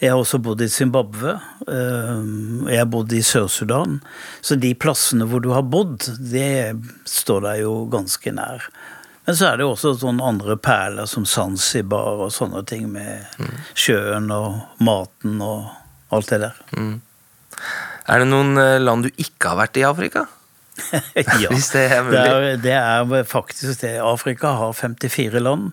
Jeg 0.00 0.10
har 0.10 0.18
også 0.18 0.40
bodd 0.42 0.64
i 0.64 0.68
Zimbabwe. 0.72 1.36
øh, 1.68 2.66
Jeg 2.66 2.78
har 2.80 2.88
bodd 2.90 3.12
i 3.12 3.20
Sør-Sudan. 3.22 4.00
Så 4.42 4.56
de 4.58 4.72
plassene 4.74 5.28
hvor 5.30 5.40
du 5.44 5.50
har 5.54 5.62
bodd, 5.62 6.08
det 6.18 6.74
står 7.06 7.40
deg 7.46 7.60
jo 7.62 7.74
ganske 7.92 8.32
nær. 8.34 8.66
Men 9.28 9.36
så 9.38 9.52
er 9.52 9.60
det 9.60 9.68
også 9.68 9.92
sånne 10.00 10.26
andre 10.26 10.56
perler 10.58 11.06
som 11.06 11.26
Zanzibar 11.28 12.24
og 12.26 12.32
sånne 12.34 12.64
ting, 12.66 12.88
med 12.90 13.28
sjøen 13.78 14.26
og 14.34 14.58
maten 14.82 15.38
og 15.44 15.68
alt 16.10 16.32
det 16.32 16.40
der. 16.48 16.58
Er 18.10 18.18
det 18.24 18.26
noen 18.26 18.56
eh, 18.58 18.80
land 18.82 19.06
du 19.06 19.10
ikke 19.22 19.52
har 19.52 19.60
vært 19.60 19.78
i 19.78 19.86
Afrika? 19.86 20.26
ja. 21.42 21.48
Hvis 21.50 21.70
det 21.74 21.86
er 21.88 22.04
mulig. 22.06 22.18
Det 22.18 22.28
er, 22.30 22.60
det 22.64 22.76
er 22.76 23.26
faktisk 23.28 23.82
det. 23.82 23.96
Afrika 24.04 24.54
har 24.58 24.72
54 24.76 25.42
land, 25.42 25.70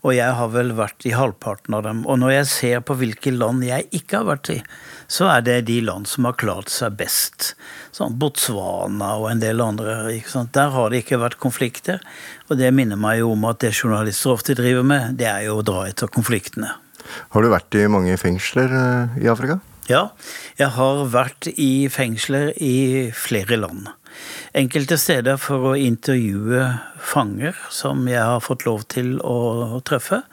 og 0.00 0.14
jeg 0.16 0.36
har 0.38 0.50
vel 0.54 0.72
vært 0.78 1.04
i 1.08 1.12
halvparten 1.16 1.76
av 1.76 1.84
dem. 1.84 2.02
Og 2.08 2.20
når 2.22 2.34
jeg 2.38 2.50
ser 2.52 2.84
på 2.86 2.96
hvilke 3.00 3.32
land 3.34 3.64
jeg 3.66 3.88
ikke 3.96 4.22
har 4.22 4.28
vært 4.30 4.52
i, 4.54 4.58
så 5.10 5.26
er 5.32 5.44
det 5.46 5.56
de 5.68 5.80
land 5.84 6.08
som 6.08 6.28
har 6.28 6.38
klart 6.40 6.70
seg 6.72 6.96
best. 7.00 7.54
Sånn 7.96 8.16
Botswana 8.20 9.16
og 9.20 9.30
en 9.32 9.42
del 9.42 9.62
andre. 9.64 9.96
Ikke 10.14 10.32
sant? 10.32 10.54
Der 10.56 10.72
har 10.74 10.92
det 10.92 11.02
ikke 11.04 11.20
vært 11.20 11.40
konflikter. 11.42 11.98
Og 12.48 12.60
det 12.60 12.70
minner 12.76 13.00
meg 13.00 13.20
jo 13.20 13.34
om 13.34 13.48
at 13.50 13.60
det 13.64 13.74
journalister 13.74 14.36
ofte 14.36 14.56
driver 14.58 14.86
med, 14.86 15.18
det 15.20 15.28
er 15.28 15.48
jo 15.48 15.58
å 15.60 15.66
dra 15.66 15.84
etter 15.90 16.10
konfliktene. 16.12 16.76
Har 17.34 17.42
du 17.42 17.50
vært 17.50 17.74
i 17.74 17.88
mange 17.90 18.14
fengsler 18.20 18.70
eh, 18.70 19.20
i 19.24 19.28
Afrika? 19.32 19.58
Ja, 19.90 20.12
jeg 20.60 20.70
har 20.76 21.00
vært 21.10 21.48
i 21.50 21.88
fengsler 21.90 22.52
i 22.62 23.10
flere 23.16 23.58
land. 23.58 23.88
Enkelte 24.50 24.96
steder 24.98 25.36
for 25.38 25.70
å 25.70 25.76
intervjue 25.78 26.64
fanger 27.06 27.54
som 27.70 28.02
jeg 28.10 28.18
har 28.18 28.42
fått 28.42 28.64
lov 28.66 28.82
til 28.90 29.20
å 29.22 29.78
treffe. 29.86 30.24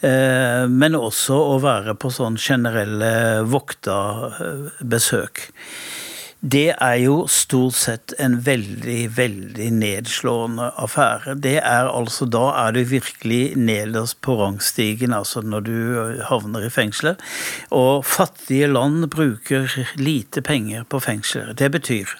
Eh, 0.00 0.64
Men 0.68 0.96
også 0.96 1.36
å 1.36 1.58
være 1.60 1.92
på 2.00 2.08
sånn 2.08 2.38
generelle 2.40 3.42
vokta 3.44 3.98
eh, 4.32 4.70
besøk. 4.80 5.50
Det 6.40 6.70
er 6.72 6.94
jo 7.02 7.26
stort 7.28 7.76
sett 7.76 8.14
en 8.16 8.38
veldig, 8.40 9.10
veldig 9.12 9.68
nedslående 9.76 10.70
affære. 10.80 11.36
Det 11.36 11.58
er 11.60 11.90
altså, 11.92 12.24
Da 12.24 12.46
er 12.62 12.72
du 12.72 12.80
virkelig 12.88 13.58
nederst 13.60 14.22
på 14.24 14.38
rangstigen, 14.40 15.12
altså 15.12 15.44
når 15.44 15.68
du 15.68 15.76
havner 16.30 16.64
i 16.64 16.72
fengselet. 16.72 17.20
Og 17.68 18.08
fattige 18.08 18.72
land 18.72 19.10
bruker 19.12 19.68
lite 20.00 20.40
penger 20.40 20.88
på 20.88 21.04
fengsler. 21.04 21.52
Det 21.52 21.68
betyr 21.76 22.16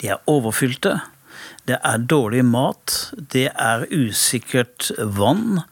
de 0.00 0.12
er 0.14 0.20
overfylte. 0.30 0.98
Det 1.68 1.76
er 1.84 2.04
dårlig 2.08 2.44
mat. 2.48 3.12
Det 3.32 3.48
er 3.52 3.86
usikkert 3.92 4.90
vann. 4.98 5.62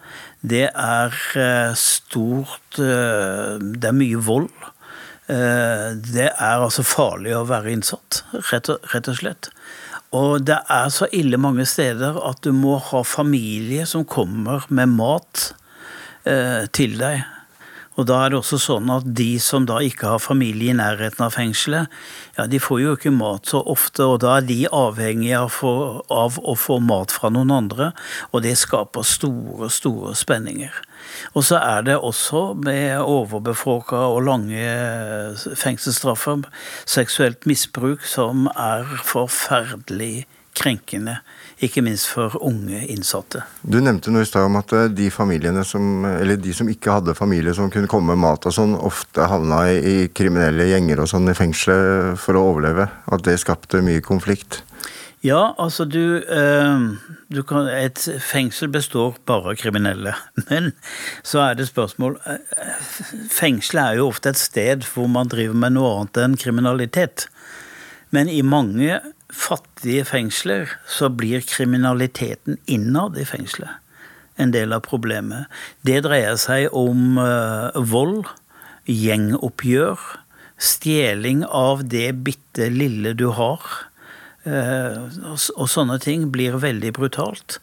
Det 0.46 0.66
er 0.68 1.14
eh, 1.40 1.72
stort 1.78 2.78
eh, 2.78 3.56
Det 3.58 3.88
er 3.88 3.96
mye 3.96 4.20
vold. 4.26 4.50
Eh, 5.32 5.94
Det 5.96 6.28
er 6.28 6.64
altså 6.66 6.84
farlig 6.86 7.34
å 7.36 7.46
være 7.48 7.72
innsatt, 7.72 8.24
rett 8.52 8.70
og, 8.74 9.14
slett. 9.16 9.50
Og 10.14 10.44
det 10.46 10.58
er 10.70 10.90
så 10.92 11.08
ille 11.12 11.40
mange 11.40 11.66
steder 11.66 12.18
at 12.28 12.44
du 12.44 12.52
må 12.54 12.76
ha 12.92 13.02
familie 13.02 13.86
som 13.86 14.04
kommer 14.04 14.66
med 14.68 14.94
mat 14.96 15.52
til 16.74 16.96
deg. 16.98 17.20
Og 17.96 18.06
da 18.08 18.18
er 18.22 18.32
det 18.32 18.40
også 18.40 18.58
sånn 18.60 18.90
at 18.92 19.06
de 19.16 19.38
som 19.40 19.66
da 19.68 19.78
ikke 19.84 20.10
har 20.12 20.22
familie 20.22 20.72
i 20.72 20.76
nærheten 20.76 21.24
av 21.24 21.34
fengselet, 21.36 21.92
ja, 22.36 22.44
de 22.50 22.60
får 22.60 22.82
jo 22.82 22.94
ikke 22.96 23.12
mat 23.14 23.48
så 23.48 23.62
ofte, 23.64 24.04
og 24.04 24.20
da 24.24 24.36
er 24.36 24.48
de 24.48 24.58
avhengige 24.68 25.40
av, 25.40 25.56
av 26.12 26.36
å 26.44 26.56
få 26.60 26.78
mat 26.84 27.14
fra 27.14 27.32
noen 27.32 27.54
andre, 27.56 27.90
og 28.32 28.44
det 28.44 28.56
skaper 28.60 29.06
store, 29.06 29.70
store 29.72 30.12
spenninger. 30.18 30.82
Og 31.32 31.46
så 31.48 31.60
er 31.62 31.86
det 31.86 31.96
også 31.96 32.50
med 32.60 33.00
overbefolka 33.00 34.02
og 34.12 34.24
lange 34.26 34.66
fengselsstraffer 35.56 36.44
seksuelt 36.84 37.46
misbruk 37.48 38.04
som 38.04 38.50
er 38.52 38.84
forferdelig 39.06 40.26
krenkende, 40.56 41.18
ikke 41.62 41.82
minst 41.84 42.08
for 42.12 42.36
unge 42.44 42.82
innsatte. 42.92 43.42
Du 43.62 43.78
nevnte 43.80 44.12
noe 44.12 44.24
i 44.24 44.28
stad 44.28 44.48
om 44.48 44.58
at 44.60 44.72
eh, 44.76 44.88
de 44.92 45.08
familiene 45.12 45.64
som, 45.68 46.04
eller 46.08 46.40
de 46.40 46.54
som 46.56 46.68
ikke 46.72 46.98
hadde 46.98 47.16
familie 47.16 47.54
som 47.56 47.72
kunne 47.72 47.90
komme 47.90 48.14
med 48.14 48.24
mat 48.24 48.48
og 48.48 48.56
sånn, 48.56 48.76
ofte 48.76 49.28
havna 49.30 49.66
i, 49.72 49.96
kriminelle 50.16 50.68
gjenger 50.70 51.04
og 51.04 51.10
sånn 51.12 51.32
i 51.32 51.36
fengselet 51.36 52.16
for 52.20 52.38
å 52.38 52.46
overleve. 52.52 52.88
At 53.12 53.26
det 53.26 53.38
skapte 53.42 53.84
mye 53.84 54.04
konflikt. 54.04 54.62
Ja, 55.24 55.54
altså 55.58 55.86
du, 55.88 56.22
eh, 56.22 56.80
du 57.28 57.42
kan, 57.42 57.66
Et 57.66 57.98
fengsel 58.20 58.68
består 58.68 59.16
bare 59.26 59.54
av 59.54 59.56
kriminelle. 59.56 60.14
Men 60.50 60.72
så 61.22 61.40
er 61.48 61.56
det 61.58 61.70
spørsmål 61.70 62.18
eh, 62.28 62.60
Fengselet 63.32 63.82
er 63.82 64.00
jo 64.00 64.10
ofte 64.12 64.30
et 64.30 64.40
sted 64.40 64.86
hvor 64.92 65.08
man 65.10 65.32
driver 65.32 65.56
med 65.56 65.74
noe 65.76 65.94
annet 65.96 66.20
enn 66.22 66.38
kriminalitet. 66.40 67.26
Men 68.14 68.30
i 68.30 68.42
mange 68.46 69.00
fattige 69.36 70.06
fengsler 70.08 70.70
så 70.88 71.10
blir 71.12 71.44
kriminaliteten 71.44 72.56
innad 72.66 73.18
i 73.20 73.26
fengselet 73.28 73.82
en 74.36 74.52
del 74.52 74.74
av 74.76 74.84
problemet. 74.84 75.50
Det 75.86 76.02
dreier 76.04 76.36
seg 76.40 76.68
om 76.76 77.18
eh, 77.20 77.76
vold, 77.88 78.28
gjengoppgjør, 78.86 80.00
stjeling 80.56 81.44
av 81.48 81.86
det 81.88 82.10
bitte 82.26 82.68
lille 82.72 83.14
du 83.16 83.28
har. 83.36 83.64
Eh, 84.44 85.06
og, 85.32 85.68
sånne 85.72 85.98
ting 86.04 86.28
blir 86.34 86.58
veldig 86.62 86.92
brutalt. 86.96 87.58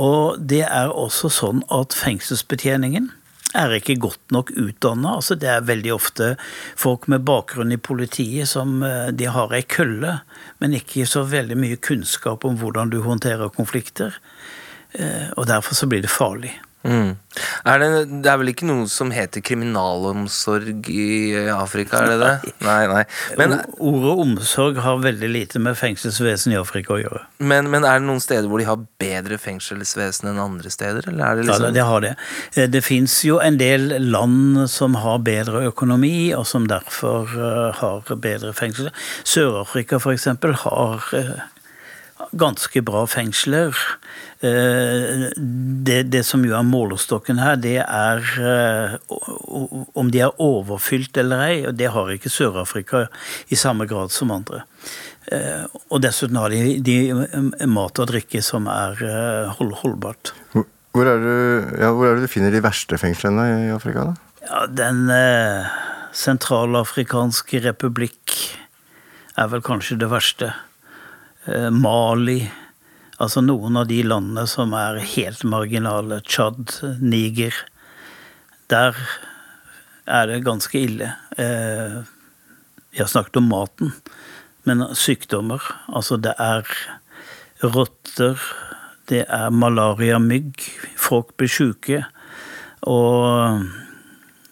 Og 0.00 0.40
det 0.40 0.64
er 0.68 0.92
også 0.92 1.32
sånn 1.32 1.64
at 1.72 1.96
fengselsbetjeningen 1.96 3.10
er 3.56 3.74
ikke 3.74 3.98
godt 4.00 4.32
nok 4.34 4.52
utdanna. 4.56 5.16
Altså 5.18 5.36
det 5.38 5.48
er 5.50 5.66
veldig 5.66 5.92
ofte 5.94 6.30
folk 6.78 7.08
med 7.10 7.24
bakgrunn 7.26 7.74
i 7.74 7.80
politiet 7.80 8.48
som 8.50 8.82
eh, 8.86 9.10
de 9.12 9.28
har 9.30 9.54
ei 9.56 9.62
kølle, 9.66 10.20
men 10.62 10.76
ikke 10.78 11.06
så 11.08 11.24
veldig 11.28 11.58
mye 11.58 11.80
kunnskap 11.82 12.44
om 12.46 12.58
hvordan 12.60 12.92
du 12.92 13.00
håndterer 13.02 13.52
konflikter. 13.54 14.16
Eh, 14.92 15.30
Og 15.36 15.46
derfor 15.50 15.74
så 15.74 15.86
blir 15.90 16.02
det 16.02 16.10
farlig. 16.12 16.54
Mm. 16.82 17.16
Er 17.68 17.78
det, 17.78 17.88
det 18.24 18.30
er 18.32 18.38
vel 18.40 18.48
ikke 18.54 18.64
noe 18.66 18.86
som 18.88 19.10
heter 19.12 19.42
kriminalomsorg 19.44 20.88
i 20.88 21.34
Afrika, 21.52 21.98
er 22.00 22.08
det 22.14 22.18
det? 22.22 22.52
Nei, 22.64 22.86
nei. 22.88 23.02
Men, 23.38 23.52
Ordet 23.76 24.14
omsorg 24.24 24.80
har 24.80 25.02
veldig 25.04 25.28
lite 25.28 25.60
med 25.62 25.76
fengselsvesen 25.76 26.54
i 26.54 26.58
Afrika 26.60 26.94
å 26.96 27.00
gjøre. 27.02 27.20
men, 27.38 27.68
men 27.70 27.84
er 27.84 28.00
det 28.00 28.06
noen 28.08 28.22
steder 28.24 28.48
hvor 28.48 28.62
de 28.62 28.68
har 28.70 28.80
bedre 29.02 29.36
fengselsvesen 29.40 30.30
enn 30.32 30.40
andre 30.40 30.72
steder? 30.72 31.08
Eller 31.12 31.24
er 31.26 31.36
det 31.36 31.44
Ja, 31.46 31.52
liksom 31.52 31.66
det- 31.68 31.74
det 31.74 31.84
har 31.90 32.00
det. 32.00 32.14
Eh, 32.56 32.66
Det 32.66 32.84
fins 32.84 33.20
jo 33.24 33.38
en 33.38 33.58
del 33.58 33.88
land 34.10 34.68
som 34.70 34.94
har 34.94 35.18
bedre 35.18 35.66
økonomi, 35.68 36.32
og 36.34 36.46
som 36.46 36.66
derfor 36.66 37.28
eh, 37.28 37.72
har 37.80 38.02
bedre 38.16 38.52
fengsel. 38.54 38.90
Sør-Afrika 39.24 40.00
for 40.00 40.12
eksempel, 40.12 40.54
har 40.54 41.04
eh, 41.12 41.40
ganske 42.32 42.82
bra 42.84 43.06
fengsler. 43.06 43.76
Eh, 44.40 45.30
Det, 45.84 46.02
det 46.12 46.22
som 46.26 46.44
jo 46.44 46.54
er 46.56 46.64
målestokken 46.66 47.38
her, 47.40 47.56
det 47.56 47.78
er 47.82 48.20
eh, 48.40 48.96
om 49.94 50.10
de 50.10 50.20
er 50.24 50.40
overfylt 50.40 51.16
eller 51.20 51.44
ei, 51.46 51.56
og 51.66 51.74
det 51.76 51.90
har 51.92 52.10
ikke 52.12 52.30
Sør-Afrika 52.32 53.06
i 53.48 53.56
samme 53.56 53.86
grad 53.90 54.10
som 54.12 54.30
andre. 54.30 54.62
Eh, 55.32 55.64
Og 55.90 56.00
dessuten 56.02 56.36
har 56.36 56.50
de, 56.50 56.80
de 56.80 57.66
mat 57.66 57.98
og 57.98 58.08
drikke 58.12 58.42
som 58.42 58.66
er 58.68 59.00
hold, 59.58 59.74
holdbart. 59.82 60.32
Hvor, 60.52 61.06
er 61.06 61.20
det, 61.22 61.78
ja, 61.80 61.92
hvor 61.94 62.06
er 62.10 62.16
det 62.18 62.26
du 62.26 62.32
finner 62.32 62.50
de 62.50 62.62
verste 62.64 62.98
fengslene 62.98 63.44
i 63.68 63.70
Afrika? 63.74 64.10
da? 64.10 64.14
Ja, 64.48 64.66
Den 64.66 65.04
eh, 65.10 65.68
sentralafrikanske 66.12 67.60
republikk 67.68 68.34
er 69.38 69.48
vel 69.52 69.62
kanskje 69.64 69.98
det 70.00 70.08
verste. 70.10 70.50
Eh, 71.44 71.70
Mali, 71.70 72.50
altså 73.16 73.40
noen 73.40 73.78
av 73.80 73.88
de 73.88 74.02
landene 74.04 74.46
som 74.50 74.74
er 74.76 75.00
helt 75.14 75.44
marginale. 75.48 76.20
Tsjad, 76.26 76.74
Niger. 77.00 77.54
Der 78.70 78.96
er 80.06 80.26
det 80.28 80.42
ganske 80.46 80.78
ille. 80.78 81.14
Eh, 81.38 82.00
Vi 82.92 82.98
har 82.98 83.06
snakket 83.06 83.36
om 83.36 83.46
maten, 83.48 83.92
men 84.66 84.82
sykdommer. 84.98 85.62
Altså 85.94 86.16
det 86.18 86.32
er 86.42 86.66
rotter, 87.62 88.34
det 89.06 89.20
er 89.30 89.50
malariamygg, 89.54 90.58
folk 90.98 91.36
blir 91.38 91.48
sjuke. 91.48 92.00
Og 92.82 93.62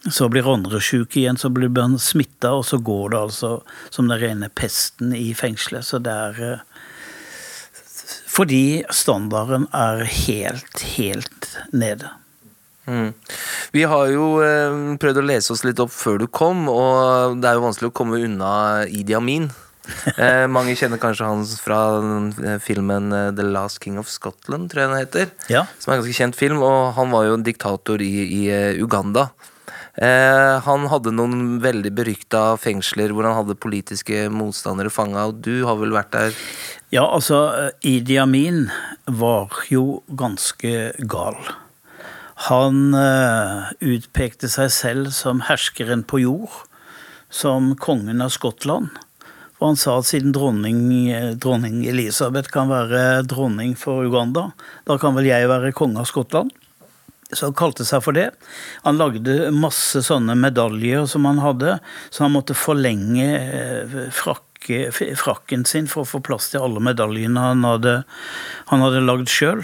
så 0.07 0.29
blir 0.31 0.47
andre 0.47 0.79
sjuke 0.79 1.19
igjen, 1.19 1.35
så 1.37 1.51
blir 1.51 1.67
man 1.67 1.99
smitta, 1.99 2.53
og 2.55 2.63
så 2.63 2.79
går 2.79 3.09
det 3.11 3.19
altså 3.19 3.51
som 3.89 4.07
den 4.07 4.21
rene 4.21 4.47
pesten 4.55 5.11
i 5.11 5.33
fengselet. 5.35 5.83
Så 5.83 5.99
det 5.99 6.15
er 6.15 6.39
eh, 6.53 6.63
Fordi 8.39 8.85
standarden 8.95 9.65
er 9.75 10.05
helt, 10.07 10.83
helt 10.95 11.47
nede. 11.75 12.07
Mm. 12.87 13.09
Vi 13.75 13.83
har 13.83 14.05
jo 14.13 14.29
eh, 14.39 14.77
prøvd 15.01 15.19
å 15.19 15.23
lese 15.27 15.51
oss 15.51 15.65
litt 15.67 15.81
opp 15.83 15.91
før 15.91 16.21
du 16.21 16.29
kom, 16.31 16.69
og 16.71 17.35
det 17.41 17.49
er 17.49 17.57
jo 17.57 17.65
vanskelig 17.65 17.89
å 17.91 17.97
komme 17.99 18.21
unna 18.23 18.53
Idi 18.87 19.17
Amin. 19.17 19.49
Eh, 20.21 20.43
mange 20.51 20.75
kjenner 20.77 20.99
kanskje 21.01 21.25
han 21.25 21.39
fra 21.57 21.79
eh, 22.45 22.59
filmen 22.61 23.07
eh, 23.15 23.29
The 23.33 23.45
Last 23.47 23.79
King 23.81 23.95
of 23.97 24.09
Scotland, 24.11 24.69
tror 24.69 24.83
jeg 24.83 24.91
den 24.91 24.99
heter. 24.99 25.31
Ja. 25.49 25.63
Som 25.81 25.91
er 25.91 25.97
en 25.97 26.03
ganske 26.03 26.13
kjent 26.13 26.37
film, 26.37 26.61
og 26.61 26.91
han 26.93 27.09
var 27.09 27.25
jo 27.25 27.37
en 27.39 27.45
diktator 27.47 28.03
i, 28.05 28.11
i 28.37 28.43
Uganda. 28.83 29.31
Eh, 29.99 30.55
han 30.63 30.85
hadde 30.87 31.11
noen 31.11 31.57
veldig 31.59 31.91
berykta 31.91 32.43
fengsler 32.61 33.11
hvor 33.11 33.25
han 33.27 33.35
hadde 33.35 33.57
politiske 33.59 34.29
motstandere 34.31 34.91
fanga, 34.93 35.25
og 35.27 35.41
du 35.43 35.65
har 35.67 35.75
vel 35.81 35.91
vært 35.91 36.13
der? 36.13 36.37
Ja, 36.95 37.03
altså, 37.03 37.41
Idi 37.83 38.15
Amin 38.21 38.69
var 39.05 39.59
jo 39.67 39.99
ganske 40.07 40.93
gal. 41.03 41.35
Han 42.47 42.95
eh, 42.95 43.73
utpekte 43.83 44.47
seg 44.47 44.71
selv 44.71 45.11
som 45.11 45.43
herskeren 45.49 46.05
på 46.07 46.21
jord, 46.23 46.55
som 47.27 47.73
kongen 47.75 48.23
av 48.23 48.31
Skottland. 48.31 48.95
Og 49.59 49.73
han 49.73 49.79
sa 49.79 49.97
at 49.99 50.07
siden 50.07 50.31
dronning, 50.31 51.09
eh, 51.11 51.33
dronning 51.35 51.83
Elisabeth 51.91 52.47
kan 52.53 52.71
være 52.71 53.25
dronning 53.27 53.75
for 53.75 54.07
Uganda, 54.07 54.53
da 54.87 54.95
kan 55.01 55.19
vel 55.19 55.27
jeg 55.27 55.51
være 55.51 55.75
konge 55.75 55.99
av 55.99 56.07
Skottland. 56.07 56.55
Så 57.29 57.49
han 57.49 57.57
kalte 57.57 57.85
seg 57.85 58.01
for 58.01 58.17
det. 58.17 58.31
Han 58.85 58.97
lagde 58.97 59.51
masse 59.53 60.01
sånne 60.05 60.33
medaljer 60.39 61.05
som 61.09 61.27
han 61.29 61.41
hadde, 61.43 61.77
så 62.09 62.25
han 62.25 62.33
måtte 62.33 62.57
forlenge 62.57 63.27
eh, 63.37 63.99
frakke, 64.15 64.87
frakken 65.19 65.65
sin 65.69 65.89
for 65.91 66.05
å 66.05 66.09
få 66.09 66.23
plass 66.25 66.49
til 66.53 66.65
alle 66.65 66.81
medaljene 66.83 67.43
han 67.51 67.67
hadde, 67.67 67.95
han 68.73 68.85
hadde 68.85 69.05
lagd 69.05 69.29
sjøl. 69.29 69.61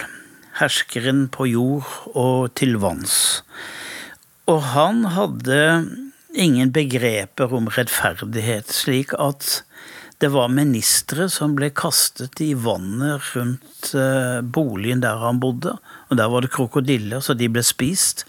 Herskeren 0.55 1.25
på 1.33 1.49
jord 1.51 1.89
og 2.13 2.53
til 2.55 2.77
vanns. 2.79 3.17
Og 4.47 4.61
han 4.75 5.01
hadde 5.15 5.59
ingen 6.37 6.69
begreper 6.75 7.53
om 7.55 7.67
rettferdighet, 7.73 8.69
slik 8.71 9.15
at 9.17 9.63
det 10.23 10.29
var 10.31 10.47
ministre 10.51 11.27
som 11.31 11.57
ble 11.57 11.69
kastet 11.75 12.39
i 12.43 12.53
vannet 12.55 13.33
rundt 13.35 13.89
eh, 13.99 14.39
boligen 14.41 15.03
der 15.03 15.19
han 15.19 15.41
bodde, 15.43 15.75
og 16.07 16.19
der 16.19 16.31
var 16.31 16.45
det 16.45 16.53
krokodiller, 16.55 17.19
så 17.19 17.35
de 17.35 17.49
ble 17.51 17.63
spist. 17.65 18.23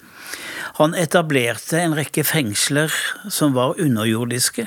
Han 0.80 0.96
etablerte 0.98 1.78
en 1.80 1.94
rekke 1.96 2.24
fengsler 2.26 2.92
som 3.32 3.54
var 3.54 3.78
underjordiske. 3.80 4.66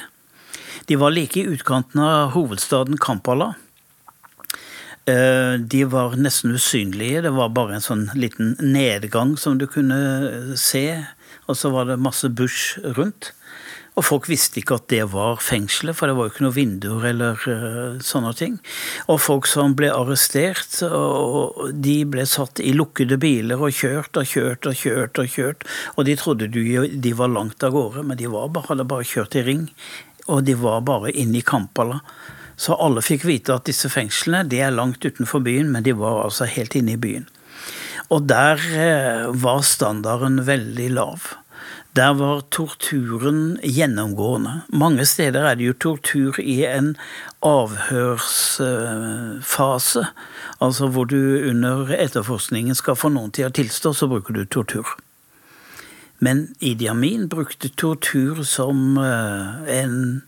De 0.89 0.97
var 0.97 1.13
like 1.13 1.37
i 1.41 1.49
utkanten 1.51 2.01
av 2.01 2.31
hovedstaden 2.33 2.97
Kampala. 2.97 3.51
Eh, 5.05 5.59
De 5.59 5.83
var 5.91 6.15
nesten 6.15 6.55
usynlige. 6.55 7.21
Det 7.27 7.33
var 7.35 7.51
bare 7.53 7.77
en 7.77 7.85
sånn 7.85 8.07
liten 8.15 8.55
nedgang 8.63 9.35
som 9.37 9.59
du 9.59 9.67
kunne 9.67 10.55
se, 10.57 11.03
og 11.45 11.59
så 11.59 11.69
var 11.75 11.91
det 11.91 11.99
masse 12.01 12.31
bush 12.31 12.79
rundt. 12.97 13.33
Og 13.99 14.05
folk 14.07 14.29
visste 14.31 14.61
ikke 14.61 14.77
at 14.79 14.87
det 14.93 15.01
var 15.11 15.41
fengselet, 15.43 15.97
for 15.97 16.07
det 16.07 16.15
var 16.15 16.27
jo 16.27 16.31
ikke 16.31 16.43
noen 16.45 16.55
vinduer 16.55 17.07
eller 17.09 17.41
eh, 17.51 17.97
sånne 18.05 18.31
ting. 18.39 18.53
Og 19.11 19.19
folk 19.19 19.49
som 19.49 19.75
ble 19.75 19.89
arrestert, 19.91 20.77
de 20.79 21.95
ble 22.07 22.23
satt 22.29 22.61
i 22.63 22.71
lukkede 22.77 23.17
biler 23.19 23.59
og 23.59 23.75
kjørt 23.75 24.21
og 24.21 24.29
kjørt 24.29 24.69
og 24.71 24.77
kjørt 24.79 25.19
og 25.19 25.33
kjørt. 25.33 25.67
Og 25.97 26.07
de 26.07 26.15
trodde 26.21 26.47
de, 26.47 27.11
var 27.19 27.33
langt 27.33 27.65
av 27.67 27.75
gårde, 27.75 28.05
men 28.07 28.21
de 28.21 28.31
bare, 28.31 28.63
hadde 28.69 28.87
bare 28.87 29.09
kjørt 29.09 29.35
i 29.35 29.43
ring. 29.49 29.67
Og 30.31 30.45
de 30.47 30.55
var 30.55 30.85
bare 30.87 31.11
inne 31.11 31.41
i 31.41 31.43
Kampala. 31.43 31.99
Så 32.59 32.79
alle 32.79 33.03
fikk 33.03 33.27
vite 33.27 33.55
at 33.55 33.67
disse 33.67 33.91
fengslene 33.91 34.45
de 34.47 34.63
er 34.63 34.71
langt 34.75 35.03
utenfor 35.03 35.43
byen, 35.43 35.73
men 35.75 35.83
de 35.83 35.95
var 35.97 36.23
altså 36.23 36.47
helt 36.47 36.75
inne 36.79 36.95
i 36.95 37.01
byen. 37.01 37.27
Og 38.15 38.31
der 38.31 38.63
eh, 38.79 39.27
var 39.43 39.61
standarden 39.67 40.45
veldig 40.47 40.89
lav. 40.95 41.33
Der 41.95 42.13
var 42.13 42.41
torturen 42.53 43.57
gjennomgående. 43.63 44.61
Mange 44.69 45.05
steder 45.05 45.43
er 45.49 45.55
det 45.57 45.65
jo 45.65 45.73
tortur 45.73 46.39
i 46.39 46.65
en 46.69 46.97
avhørsfase. 47.41 50.05
Altså 50.61 50.87
hvor 50.87 51.05
du 51.09 51.49
under 51.49 51.89
etterforskningen 51.97 52.75
skal 52.77 52.95
få 52.95 53.09
noen 53.09 53.31
til 53.33 53.45
å 53.47 53.49
tilstå, 53.57 53.93
så 53.93 54.07
bruker 54.11 54.33
du 54.37 54.45
tortur. 54.45 54.85
Men 56.19 56.47
Idi 56.59 56.87
Amin 56.91 57.27
brukte 57.31 57.69
tortur 57.73 58.43
som 58.43 58.97
eh, 59.01 59.47
en, 59.81 60.21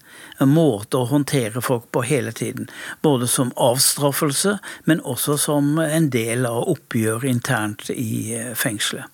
måte 0.50 0.98
å 0.98 1.10
håndtere 1.10 1.62
folk 1.62 1.90
på 1.94 2.04
hele 2.08 2.32
tiden. 2.36 2.70
Både 3.02 3.28
som 3.28 3.54
avstraffelse, 3.56 4.58
men 4.90 5.04
også 5.06 5.38
som 5.38 5.78
en 5.84 6.10
del 6.14 6.48
av 6.50 6.70
oppgjør 6.72 7.26
internt 7.30 7.90
i 7.94 8.34
eh, 8.38 8.54
fengselet. 8.58 9.06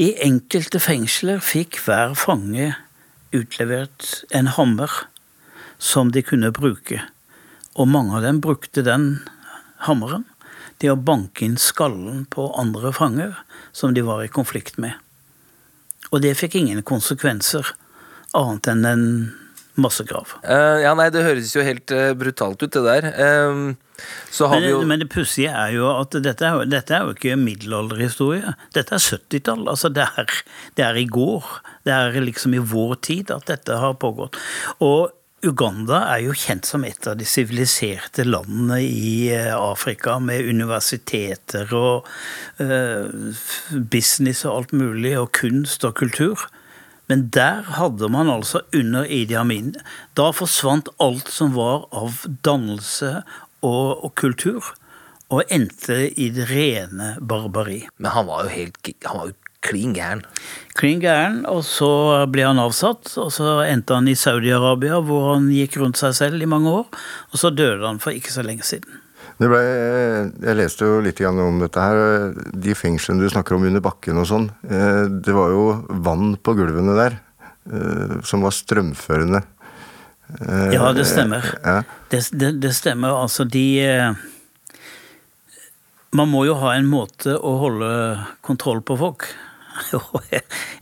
I 0.00 0.12
enkelte 0.24 0.80
fengsler 0.80 1.42
fikk 1.44 1.80
hver 1.84 2.14
fange 2.16 2.72
utlevert 3.32 4.22
en 4.30 4.52
hammer 4.56 4.90
som 5.82 6.12
de 6.12 6.22
kunne 6.24 6.52
bruke. 6.54 7.02
Og 7.74 7.88
mange 7.88 8.16
av 8.16 8.26
dem 8.26 8.40
brukte 8.44 8.84
den 8.86 9.22
hammeren 9.88 10.26
til 10.82 10.94
å 10.94 11.00
banke 11.00 11.44
inn 11.46 11.58
skallen 11.60 12.24
på 12.30 12.48
andre 12.58 12.92
fanger 12.94 13.38
som 13.72 13.94
de 13.94 14.04
var 14.06 14.24
i 14.24 14.32
konflikt 14.32 14.78
med. 14.82 14.94
Og 16.12 16.22
det 16.24 16.36
fikk 16.38 16.58
ingen 16.60 16.82
konsekvenser 16.84 17.72
annet 18.36 18.68
enn 18.72 18.84
en 18.88 19.06
massegrav. 19.80 20.34
Uh, 20.44 20.82
ja, 20.82 20.92
nei, 20.98 21.08
det 21.14 21.24
høres 21.24 21.54
jo 21.56 21.64
helt 21.64 21.92
uh, 21.94 22.10
brutalt 22.18 22.62
ut, 22.62 22.72
det 22.74 22.82
der. 22.84 23.08
Uh, 23.16 24.02
så 24.32 24.48
har 24.50 24.60
Men, 24.60 24.66
vi 24.66 24.72
jo 24.72 24.82
men 24.88 25.02
det 25.02 25.08
pussige 25.12 25.52
er 25.52 25.72
jo 25.76 25.88
at 25.94 26.16
dette 26.24 26.48
er, 26.48 26.66
dette 26.66 26.96
er 26.96 27.06
jo 27.06 27.16
ikke 27.16 27.38
middelalderhistorie. 27.38 28.54
Dette 28.74 28.98
er 28.98 29.08
70-tall. 29.16 29.66
Altså 29.70 29.92
det 29.92 30.08
er, 30.18 30.36
det 30.78 30.86
er 30.88 31.00
i 31.00 31.06
går. 31.06 31.48
Det 31.86 31.94
er 31.94 32.20
liksom 32.24 32.56
i 32.56 32.62
vår 32.72 32.96
tid 33.04 33.34
at 33.34 33.48
dette 33.50 33.80
har 33.82 33.98
pågått. 34.02 34.40
Og 34.82 35.12
Uganda 35.42 36.04
er 36.12 36.20
jo 36.22 36.34
kjent 36.38 36.68
som 36.68 36.84
et 36.86 37.06
av 37.10 37.16
de 37.18 37.26
siviliserte 37.26 38.22
landene 38.22 38.78
i 38.84 39.26
eh, 39.34 39.50
Afrika, 39.50 40.20
med 40.22 40.46
universiteter 40.46 41.72
og 41.74 42.06
uh, 42.62 43.10
business 43.90 44.44
og 44.46 44.54
alt 44.54 44.74
mulig, 44.78 45.16
og 45.18 45.32
kunst 45.34 45.82
og 45.88 45.96
kultur. 45.98 46.46
Men 47.12 47.26
der 47.28 47.66
hadde 47.76 48.08
man 48.08 48.30
altså 48.32 48.62
under 48.72 49.04
Idi 49.04 49.36
Amin 49.36 49.74
Da 50.16 50.30
forsvant 50.32 50.88
alt 51.02 51.28
som 51.28 51.52
var 51.52 51.84
av 51.92 52.22
dannelse 52.46 53.18
og, 53.60 54.00
og 54.06 54.14
kultur, 54.16 54.70
og 55.28 55.44
endte 55.52 56.08
i 56.08 56.30
det 56.32 56.48
rene 56.48 57.12
barbari. 57.20 57.82
Men 58.00 58.14
han 58.16 58.26
var 58.26 58.48
jo 58.48 58.54
helt 58.56 58.90
Han 59.06 59.20
var 59.20 59.28
jo 59.28 59.36
klin 59.62 59.92
gæren. 59.94 60.24
Klin 60.74 61.04
gæren, 61.04 61.44
og 61.46 61.60
så 61.68 61.92
ble 62.32 62.48
han 62.48 62.58
avsatt, 62.58 63.12
og 63.20 63.30
så 63.30 63.60
endte 63.68 63.94
han 63.94 64.08
i 64.10 64.16
Saudi-Arabia, 64.18 64.98
hvor 65.04 65.34
han 65.34 65.52
gikk 65.52 65.78
rundt 65.84 66.00
seg 66.00 66.16
selv 66.18 66.42
i 66.42 66.50
mange 66.50 66.72
år, 66.80 66.88
og 67.30 67.38
så 67.38 67.52
døde 67.54 67.86
han 67.86 68.02
for 68.02 68.16
ikke 68.16 68.34
så 68.34 68.42
lenge 68.42 68.66
siden. 68.66 69.01
Ble, 69.40 69.60
jeg 70.44 70.56
leste 70.58 70.86
jo 70.86 71.00
litt 71.02 71.20
om 71.26 71.60
dette 71.62 71.82
her. 71.82 72.32
De 72.52 72.74
fengslene 72.78 73.22
du 73.24 73.30
snakker 73.32 73.56
om 73.56 73.64
under 73.66 73.82
bakken 73.82 74.20
og 74.20 74.28
sånn, 74.28 74.50
eh, 74.68 75.04
det 75.08 75.34
var 75.34 75.50
jo 75.54 75.64
vann 76.04 76.36
på 76.36 76.54
gulvene 76.58 76.94
der 76.98 77.16
eh, 77.72 78.20
som 78.26 78.44
var 78.44 78.54
strømførende. 78.54 79.42
Eh, 80.40 80.68
Ja, 80.76 80.92
det 80.94 81.06
stemmer. 81.10 81.48
Ja. 81.64 81.82
Det, 82.12 82.22
det, 82.32 82.52
det 82.62 82.74
stemmer. 82.76 83.16
Altså, 83.22 83.44
de 83.44 84.14
Man 86.12 86.28
må 86.28 86.44
jo 86.44 86.58
ha 86.60 86.74
en 86.76 86.90
måte 86.92 87.38
å 87.40 87.56
holde 87.56 87.88
kontroll 88.44 88.82
på 88.84 88.98
folk. 89.00 89.30
Og 89.96 90.20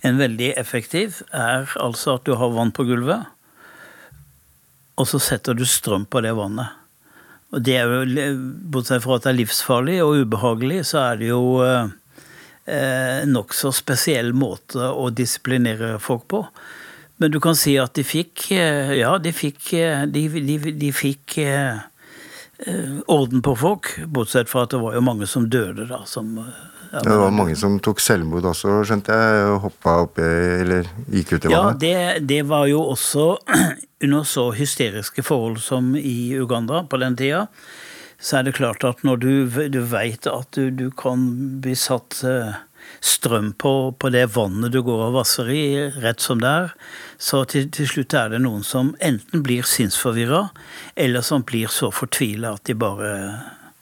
en 0.03 0.19
veldig 0.19 0.53
effektiv 0.59 1.23
er 1.31 1.71
altså 1.79 2.17
at 2.19 2.27
du 2.27 2.35
har 2.35 2.51
vann 2.51 2.73
på 2.75 2.85
gulvet, 2.89 3.29
og 5.01 5.07
så 5.09 5.21
setter 5.23 5.55
du 5.57 5.63
strøm 5.65 6.03
på 6.11 6.21
det 6.21 6.35
vannet. 6.37 6.80
Og 7.51 7.63
det 7.67 7.77
er 7.81 7.91
jo, 7.91 8.35
Bortsett 8.71 9.03
fra 9.03 9.17
at 9.19 9.25
det 9.27 9.33
er 9.33 9.39
livsfarlig 9.41 9.97
og 10.05 10.21
ubehagelig, 10.23 10.85
så 10.93 11.01
er 11.09 11.17
det 11.19 11.31
jo 11.33 11.41
eh, 11.67 11.89
eh, 12.71 13.25
nokså 13.27 13.73
spesiell 13.75 14.31
måte 14.39 14.87
å 14.93 15.09
disiplinere 15.11 15.97
folk 16.03 16.29
på. 16.31 16.45
Men 17.21 17.35
du 17.35 17.41
kan 17.43 17.59
si 17.59 17.75
at 17.77 17.93
de 17.99 18.05
fikk 18.07 18.47
eh, 18.57 18.95
Ja, 19.03 19.17
de 19.21 19.29
fikk 19.37 19.75
eh, 19.77 20.07
De, 20.09 20.23
de, 20.41 20.55
de 20.81 20.93
fikk 20.95 21.35
eh, 21.43 21.83
orden 23.13 23.43
på 23.45 23.53
folk, 23.57 23.91
bortsett 24.13 24.49
fra 24.49 24.63
at 24.67 24.73
det 24.75 24.81
var 24.83 24.95
jo 24.97 25.03
mange 25.05 25.27
som 25.29 25.47
døde, 25.53 25.87
da. 25.91 26.03
Som, 26.09 26.35
ja, 26.93 27.01
Det 27.05 27.19
var 27.23 27.31
mange 27.33 27.57
som 27.57 27.79
tok 27.83 28.01
selvmord 28.05 28.45
også, 28.53 28.83
skjønte 28.89 29.17
jeg, 29.17 29.55
hoppa 29.67 29.99
oppi 30.07 30.25
eller 30.63 30.89
gikk 31.13 31.35
ut 31.39 31.47
i 31.49 31.53
Ja, 31.53 31.63
vannet. 31.67 31.81
det, 31.83 32.27
det 32.29 32.43
var 32.51 32.67
jo 32.71 32.83
også 32.95 33.31
under 34.03 34.25
så 34.25 34.51
hysteriske 34.57 35.23
forhold 35.23 35.61
som 35.65 35.95
i 35.97 36.33
Uganda 36.39 36.85
på 36.89 37.01
den 37.01 37.17
tida. 37.17 37.47
Så 38.21 38.41
er 38.41 38.49
det 38.49 38.57
klart 38.59 38.85
at 38.85 39.05
når 39.05 39.21
du, 39.21 39.33
du 39.73 39.81
veit 39.89 40.27
at 40.29 40.53
du, 40.57 40.69
du 40.71 40.91
kan 40.93 41.23
bli 41.65 41.73
satt 41.79 42.21
eh, 42.29 42.59
strøm 43.01 43.53
på, 43.53 43.73
på 43.97 44.11
det 44.13 44.27
vannet 44.35 44.73
du 44.75 44.83
går 44.85 45.07
og 45.07 45.17
vasser 45.17 45.49
i, 45.53 45.63
rett 46.03 46.21
som 46.21 46.43
det 46.43 46.51
er, 46.51 46.75
så 47.21 47.43
til, 47.49 47.71
til 47.73 47.89
slutt 47.89 48.17
er 48.17 48.35
det 48.35 48.43
noen 48.45 48.65
som 48.67 48.93
enten 49.01 49.45
blir 49.47 49.65
sinnsforvirra, 49.69 50.49
eller 51.01 51.25
som 51.25 51.45
blir 51.49 51.73
så 51.73 51.89
fortvila 51.95 52.55
at 52.59 52.69
de 52.69 52.77
bare 52.77 53.15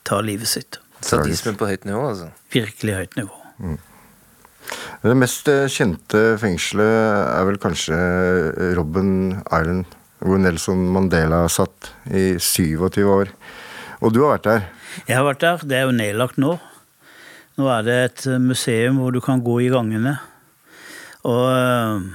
tar 0.07 0.22
livet 0.26 0.50
sitt. 0.50 0.78
Sadisme 1.02 1.54
på 1.59 1.68
høyt 1.70 1.87
nivå, 1.87 2.09
altså. 2.12 2.31
Virkelig 2.54 2.98
høyt 3.02 3.18
nivå. 3.18 3.76
Det 5.02 5.14
mest 5.16 5.48
eh, 5.50 5.66
kjente 5.72 6.22
fengselet 6.38 7.31
er 7.33 7.46
vel 7.48 7.59
kanskje 7.62 7.98
Robben 8.76 9.40
Island, 9.46 9.87
hvor 10.18 10.40
Nelson 10.42 10.87
Mandela 10.92 11.44
satt 11.52 11.92
i 12.11 12.38
27 12.42 13.04
år. 13.07 13.31
Og 14.02 14.14
du 14.14 14.22
har 14.24 14.37
vært 14.37 14.48
der. 14.48 14.66
Jeg 15.07 15.18
har 15.18 15.26
vært 15.26 15.44
der. 15.44 15.66
Det 15.66 15.78
er 15.78 15.87
jo 15.87 15.94
nedlagt 15.94 16.40
nå. 16.40 16.57
Nå 17.59 17.68
er 17.74 17.85
det 17.87 17.98
et 18.07 18.26
museum 18.42 19.00
hvor 19.02 19.14
du 19.14 19.20
kan 19.22 19.42
gå 19.42 19.59
i 19.64 19.70
gangene. 19.72 20.16
Og 21.26 21.46
øh, 21.50 22.09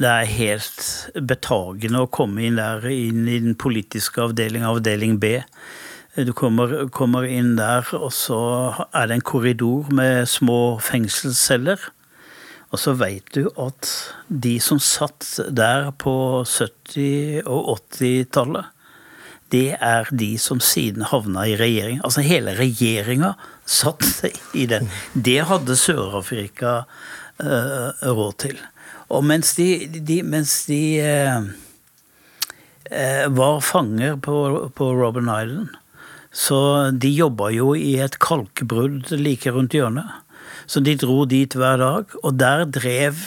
det 0.00 0.10
er 0.10 0.30
helt 0.32 0.86
betagende 1.28 2.00
å 2.02 2.10
komme 2.10 2.46
inn 2.46 2.56
der, 2.58 2.86
inn 2.90 3.28
i 3.28 3.40
den 3.44 3.54
politiske 3.60 4.24
avdeling, 4.24 4.64
avdeling 4.66 5.18
B. 5.22 5.36
Du 6.14 6.32
kommer, 6.36 6.86
kommer 6.94 7.26
inn 7.26 7.54
der, 7.58 7.86
og 7.98 8.12
så 8.14 8.40
er 8.94 9.10
det 9.10 9.18
en 9.18 9.26
korridor 9.26 9.90
med 9.94 10.28
små 10.30 10.78
fengselsceller. 10.82 11.78
Og 12.74 12.80
så 12.82 12.90
veit 12.98 13.28
du 13.36 13.44
at 13.60 13.86
de 14.26 14.56
som 14.58 14.80
satt 14.82 15.36
der 15.54 15.92
på 16.02 16.42
70- 16.42 17.46
og 17.46 17.76
80-tallet, 17.78 18.72
det 19.54 19.76
er 19.78 20.08
de 20.10 20.32
som 20.42 20.58
siden 20.58 21.04
havna 21.06 21.44
i 21.46 21.54
regjering. 21.60 22.00
Altså 22.02 22.24
hele 22.26 22.56
regjeringa 22.58 23.36
satt 23.62 24.24
i 24.58 24.66
den. 24.66 24.90
Det 25.14 25.44
hadde 25.46 25.76
Sør-Afrika 25.78 26.72
uh, 27.38 27.94
råd 28.02 28.34
til. 28.42 28.58
Og 29.14 29.22
mens 29.22 29.54
de, 29.54 29.68
de, 29.94 30.18
mens 30.26 30.56
de 30.66 30.82
uh, 30.98 31.46
var 33.38 33.62
fanger 33.62 34.18
på, 34.18 34.36
på 34.74 34.90
Robben 34.98 35.30
Island, 35.30 35.70
så 36.34 36.90
de 36.90 37.14
jobba 37.14 37.52
jo 37.54 37.76
i 37.78 37.94
et 38.02 38.18
kalkbrudd 38.18 39.14
like 39.14 39.54
rundt 39.54 39.78
hjørnet. 39.78 40.23
Så 40.66 40.82
de 40.84 40.96
dro 41.00 41.24
dit 41.28 41.56
hver 41.58 41.80
dag, 41.80 42.16
og 42.22 42.38
der 42.40 42.64
drev 42.64 43.18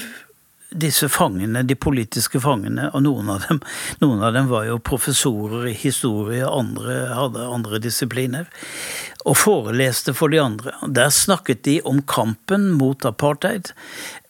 disse 0.76 1.08
fangene, 1.10 1.64
de 1.64 1.78
politiske 1.80 2.42
fangene, 2.44 2.90
og 2.92 3.04
noen 3.06 3.30
av 3.32 3.46
dem, 3.48 3.62
noen 4.02 4.24
av 4.26 4.34
dem 4.36 4.50
var 4.52 4.66
jo 4.68 4.80
professorer 4.84 5.70
i 5.72 5.76
historie, 5.78 6.44
andre 6.44 6.98
hadde 7.16 7.46
andre 7.48 7.80
disipliner, 7.84 8.50
og 9.28 9.38
foreleste 9.40 10.14
for 10.16 10.32
de 10.32 10.42
andre. 10.44 10.74
Der 10.84 11.12
snakket 11.14 11.64
de 11.68 11.80
om 11.88 12.02
kampen 12.08 12.70
mot 12.80 13.08
apartheid. 13.08 13.72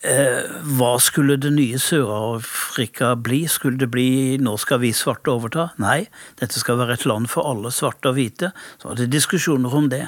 Eh, 0.05 0.43
hva 0.77 0.91
skulle 1.01 1.39
det 1.41 1.49
nye 1.55 1.79
Sør-Afrika 1.81 3.15
bli? 3.17 3.47
Skulle 3.49 3.79
det 3.81 3.87
bli 3.89 4.37
'nå 4.37 4.53
skal 4.61 4.79
vi 4.79 4.91
svarte 4.93 5.33
overta'? 5.33 5.71
Nei, 5.81 6.07
dette 6.37 6.59
skal 6.59 6.77
være 6.77 6.93
et 6.93 7.05
land 7.05 7.25
for 7.27 7.41
alle, 7.49 7.71
svarte 7.71 8.09
og 8.09 8.13
hvite. 8.13 8.51
Så 8.77 8.89
var 8.89 8.95
det 8.95 9.09
diskusjoner 9.09 9.73
om 9.73 9.89
det. 9.89 10.07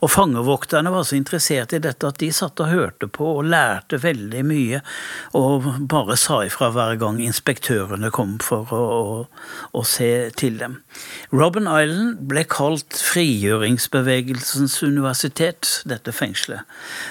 Og 0.00 0.08
fangevokterne 0.08 0.90
var 0.90 1.04
så 1.04 1.16
interessert 1.16 1.74
i 1.74 1.78
dette 1.78 2.08
at 2.08 2.16
de 2.16 2.32
satt 2.32 2.58
og 2.60 2.72
hørte 2.72 3.08
på 3.08 3.36
og 3.36 3.44
lærte 3.44 4.00
veldig 4.00 4.42
mye, 4.42 4.80
og 5.34 5.86
bare 5.86 6.16
sa 6.16 6.40
ifra 6.40 6.70
hver 6.70 6.96
gang 6.96 7.20
inspektørene 7.20 8.10
kom 8.10 8.38
for 8.38 8.64
å, 8.72 8.82
å, 9.20 9.28
å 9.74 9.84
se 9.84 10.30
til 10.30 10.56
dem. 10.56 10.82
Robben 11.30 11.68
Island 11.68 12.24
ble 12.26 12.44
kalt 12.44 12.96
frigjøringsbevegelsens 13.12 14.82
universitet, 14.82 15.82
dette 15.84 16.10
fengselet, 16.12 16.64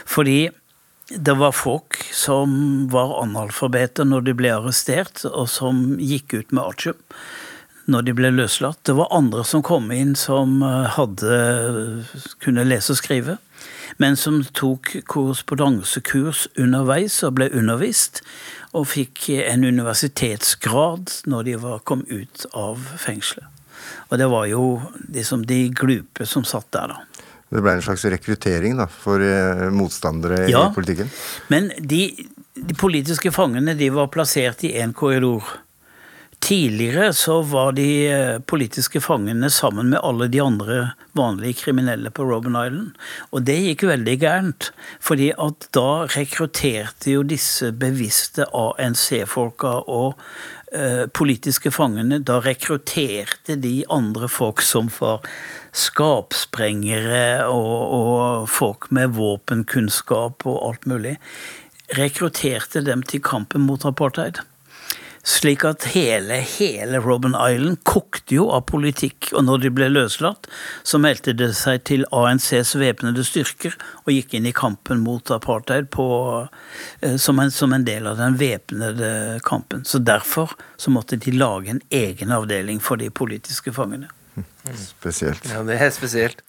fordi 0.09 0.49
det 1.09 1.33
var 1.37 1.51
folk 1.51 1.99
som 2.13 2.87
var 2.89 3.21
analfabeter 3.21 4.07
når 4.09 4.25
de 4.25 4.33
ble 4.37 4.53
arrestert, 4.55 5.21
og 5.29 5.49
som 5.49 5.99
gikk 6.01 6.33
ut 6.33 6.55
med 6.55 6.63
artium 6.63 7.01
når 7.85 8.07
de 8.07 8.13
ble 8.17 8.31
løslatt. 8.33 8.79
Det 8.89 8.95
var 8.97 9.13
andre 9.13 9.43
som 9.45 9.61
kom 9.65 9.91
inn 9.93 10.15
som 10.17 10.57
eh, 10.65 10.87
hadde 10.95 12.05
kunne 12.41 12.65
lese 12.65 12.95
og 12.95 12.97
skrive, 12.97 13.37
men 14.01 14.17
som 14.17 14.41
tok 14.57 14.95
korrespondansekurs 15.05 16.47
underveis 16.57 17.21
og 17.23 17.37
ble 17.37 17.51
undervist, 17.53 18.23
og 18.75 18.89
fikk 18.91 19.29
en 19.37 19.63
universitetsgrad 19.63 21.13
når 21.29 21.45
de 21.47 21.59
var, 21.61 21.83
kom 21.85 22.01
ut 22.09 22.47
av 22.51 22.81
fengselet. 22.99 23.47
Og 24.09 24.17
det 24.17 24.27
var 24.31 24.47
jo 24.49 24.65
liksom 25.13 25.45
de 25.45 25.67
glupe 25.69 26.25
som 26.25 26.43
satt 26.47 26.71
der, 26.73 26.95
da. 26.95 27.14
Det 27.53 27.61
ble 27.61 27.75
en 27.77 27.81
slags 27.85 28.05
rekruttering 28.09 28.77
da, 28.79 28.87
for 28.89 29.21
eh, 29.21 29.67
motstandere 29.71 30.47
Ja. 30.49 30.69
i 30.71 30.73
politikken? 30.75 31.11
Men 31.53 31.69
de, 31.79 32.07
de 32.55 32.73
politiske 32.79 33.31
fangene 33.31 33.75
de 33.77 33.89
var 33.93 34.07
plassert 34.13 34.63
i 34.65 34.73
én 34.81 34.93
korridor. 34.97 35.43
Tidligere 36.45 37.13
så 37.15 37.39
var 37.47 37.71
de 37.77 37.85
eh, 38.11 38.39
politiske 38.45 38.99
fangene 39.01 39.47
sammen 39.49 39.89
med 39.93 40.01
alle 40.03 40.27
de 40.29 40.41
andre 40.43 40.91
vanlige 41.17 41.61
kriminelle 41.63 42.11
på 42.13 42.25
Robben 42.27 42.57
Island. 42.59 42.91
Og 43.31 43.45
det 43.47 43.55
gikk 43.63 43.85
veldig 43.89 44.17
gærent, 44.21 44.67
fordi 45.01 45.31
at 45.41 45.69
da 45.73 46.05
rekrutterte 46.11 47.15
jo 47.15 47.23
disse 47.25 47.71
bevisste 47.71 48.45
ANC-folka 48.51 49.71
og 49.87 50.19
eh, 50.75 51.05
politiske 51.07 51.71
fangene 51.73 52.19
Da 52.25 52.41
rekrutterte 52.45 53.55
de 53.61 53.79
andre 53.89 54.29
folk 54.29 54.61
som 54.61 54.91
var 54.99 55.23
skapsprengere 55.75 57.45
og, 57.51 57.75
og 57.99 58.49
folk 58.51 58.89
med 58.95 59.15
våpenkunnskap 59.19 60.47
og 60.47 60.59
alt 60.69 60.89
mulig. 60.89 61.15
Rekrutterte 61.99 62.81
dem 62.85 63.03
til 63.05 63.23
kampen 63.23 63.65
mot 63.67 63.85
apartheid. 63.85 64.41
Slik 65.25 65.63
at 65.65 65.87
hele, 65.95 66.35
hele 66.45 66.99
Robben 67.01 67.33
Island 67.33 67.79
kokte 67.83 68.35
jo 68.37 68.43
av 68.53 68.67
politikk, 68.69 69.31
og 69.33 69.47
når 69.47 69.63
de 69.63 69.71
ble 69.73 69.87
løslatt, 69.89 70.45
så 70.85 70.99
meldte 71.01 71.33
det 71.33 71.49
seg 71.57 71.81
til 71.89 72.05
ANCs 72.13 72.75
væpnede 72.77 73.25
styrker 73.25 73.73
og 74.03 74.11
gikk 74.13 74.35
inn 74.37 74.45
i 74.45 74.53
kampen 74.53 75.01
mot 75.01 75.31
apartheid 75.33 75.89
på, 75.93 76.05
eh, 77.01 77.17
som, 77.17 77.41
en, 77.41 77.49
som 77.49 77.73
en 77.73 77.87
del 77.87 78.05
av 78.11 78.21
den 78.21 78.37
væpnede 78.37 79.41
kampen. 79.49 79.81
Så 79.81 79.97
derfor 79.97 80.53
så 80.77 80.93
måtte 80.93 81.17
de 81.17 81.33
lage 81.33 81.73
en 81.73 81.81
egen 81.89 82.35
avdeling 82.35 82.77
for 82.77 83.01
de 83.01 83.09
politiske 83.09 83.73
fangene. 83.73 84.13
Spesielt. 84.79 85.45
Ja, 85.51 85.63
det 85.67 85.79
er 85.81 85.93
spesielt. 85.95 86.41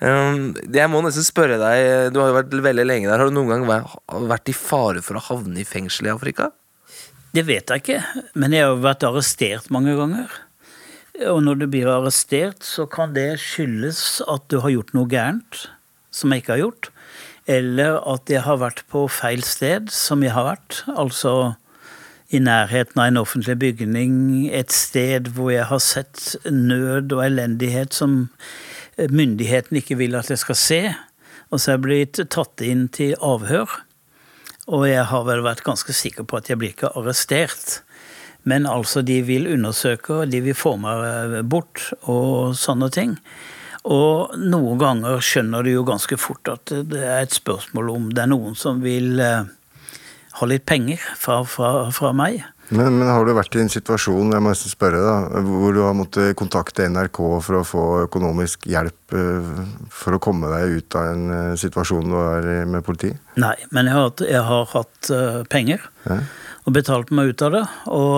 Um, 0.00 0.54
jeg 0.72 0.88
må 0.88 1.02
nesten 1.04 1.26
spørre 1.26 1.58
deg, 1.60 2.12
du 2.14 2.22
har 2.22 2.30
jo 2.30 2.38
vært 2.38 2.54
veldig 2.64 2.86
lenge 2.86 3.10
der. 3.10 3.20
Har 3.20 3.28
du 3.28 3.36
noen 3.36 3.50
gang 3.52 3.66
vært 4.30 4.48
i 4.48 4.56
fare 4.56 5.02
for 5.04 5.20
å 5.20 5.24
havne 5.26 5.60
i 5.60 5.68
fengsel 5.68 6.08
i 6.08 6.14
Afrika? 6.14 6.48
Det 7.36 7.44
vet 7.46 7.70
jeg 7.70 7.82
ikke, 7.84 7.98
men 8.40 8.56
jeg 8.56 8.66
har 8.66 8.80
vært 8.82 9.04
arrestert 9.06 9.68
mange 9.70 9.92
ganger. 9.98 10.32
Og 11.28 11.42
når 11.44 11.60
du 11.60 11.66
blir 11.70 11.90
arrestert, 11.90 12.64
så 12.64 12.86
kan 12.90 13.12
det 13.14 13.34
skyldes 13.42 14.22
at 14.30 14.48
du 14.50 14.62
har 14.64 14.72
gjort 14.72 14.94
noe 14.96 15.10
gærent 15.10 15.66
som 16.14 16.32
jeg 16.32 16.42
ikke 16.42 16.56
har 16.56 16.62
gjort. 16.64 16.90
Eller 17.50 17.98
at 18.08 18.30
jeg 18.32 18.44
har 18.46 18.60
vært 18.62 18.82
på 18.90 19.04
feil 19.12 19.44
sted, 19.46 19.92
som 19.92 20.24
jeg 20.24 20.32
har 20.34 20.48
vært. 20.48 20.80
Altså 20.90 21.54
i 22.30 22.38
nærheten 22.38 23.00
av 23.00 23.08
en 23.10 23.20
offentlig 23.20 23.56
bygning, 23.58 24.14
et 24.54 24.70
sted 24.70 25.32
hvor 25.34 25.50
jeg 25.50 25.66
har 25.66 25.82
sett 25.82 26.36
nød 26.46 27.10
og 27.16 27.24
elendighet 27.24 27.96
som 27.96 28.28
myndighetene 28.96 29.82
ikke 29.82 29.98
vil 29.98 30.14
at 30.18 30.30
jeg 30.30 30.42
skal 30.42 30.58
se. 30.58 30.80
Og 31.50 31.58
så 31.58 31.72
er 31.72 31.78
jeg 31.78 31.84
blitt 31.86 32.20
tatt 32.30 32.62
inn 32.62 32.86
til 32.94 33.16
avhør. 33.18 33.70
Og 34.70 34.86
jeg 34.86 35.02
har 35.10 35.24
vel 35.26 35.42
vært 35.42 35.64
ganske 35.66 35.94
sikker 35.96 36.28
på 36.28 36.38
at 36.38 36.50
jeg 36.50 36.60
blir 36.60 36.74
ikke 36.74 36.92
arrestert. 36.94 37.80
Men 38.46 38.68
altså, 38.70 39.02
de 39.02 39.18
vil 39.26 39.50
undersøke, 39.50 40.22
og 40.22 40.30
de 40.30 40.40
vil 40.44 40.56
få 40.56 40.76
meg 40.80 41.40
bort 41.50 41.90
og 42.08 42.54
sånne 42.56 42.90
ting. 42.94 43.16
Og 43.90 44.36
noen 44.36 44.78
ganger 44.80 45.22
skjønner 45.24 45.64
du 45.64 45.72
jo 45.72 45.86
ganske 45.88 46.16
fort 46.20 46.48
at 46.52 46.72
det 46.92 47.00
er 47.00 47.24
et 47.24 47.34
spørsmål 47.34 47.90
om 47.94 48.10
det 48.12 48.22
er 48.22 48.30
noen 48.30 48.56
som 48.58 48.82
vil 48.84 49.18
eh, 49.24 49.48
ha 50.40 50.46
litt 50.50 50.64
penger 50.68 50.98
fra, 51.20 51.42
fra, 51.44 51.70
fra 51.94 52.10
meg. 52.16 52.42
Men, 52.70 53.00
men 53.00 53.08
har 53.10 53.24
du 53.26 53.32
vært 53.34 53.56
i 53.58 53.62
en 53.64 53.70
situasjon 53.72 54.30
jeg 54.30 54.42
må 54.46 54.52
spørre 54.54 55.00
da, 55.02 55.14
hvor 55.42 55.74
du 55.74 55.80
har 55.82 55.94
måttet 55.98 56.36
kontakte 56.38 56.84
NRK 56.86 57.18
for 57.42 57.58
å 57.58 57.64
få 57.66 57.82
økonomisk 58.04 58.68
hjelp 58.70 59.14
eh, 59.18 59.48
for 59.90 60.14
å 60.14 60.20
komme 60.22 60.46
deg 60.52 60.76
ut 60.78 60.96
av 61.00 61.08
en 61.10 61.24
eh, 61.34 61.56
situasjon 61.58 62.12
du 62.12 62.18
er 62.20 62.46
i 62.52 62.58
med 62.70 62.84
politi? 62.86 63.10
Nei, 63.42 63.56
men 63.74 63.90
jeg 63.90 63.96
har, 63.98 64.12
jeg 64.22 64.44
har 64.52 64.70
hatt 64.76 65.10
eh, 65.16 65.40
penger 65.50 65.82
Ja. 66.06 66.20
og 66.62 66.76
betalt 66.78 67.10
meg 67.10 67.32
ut 67.34 67.42
av 67.42 67.56
det. 67.58 67.64
Og 67.90 68.14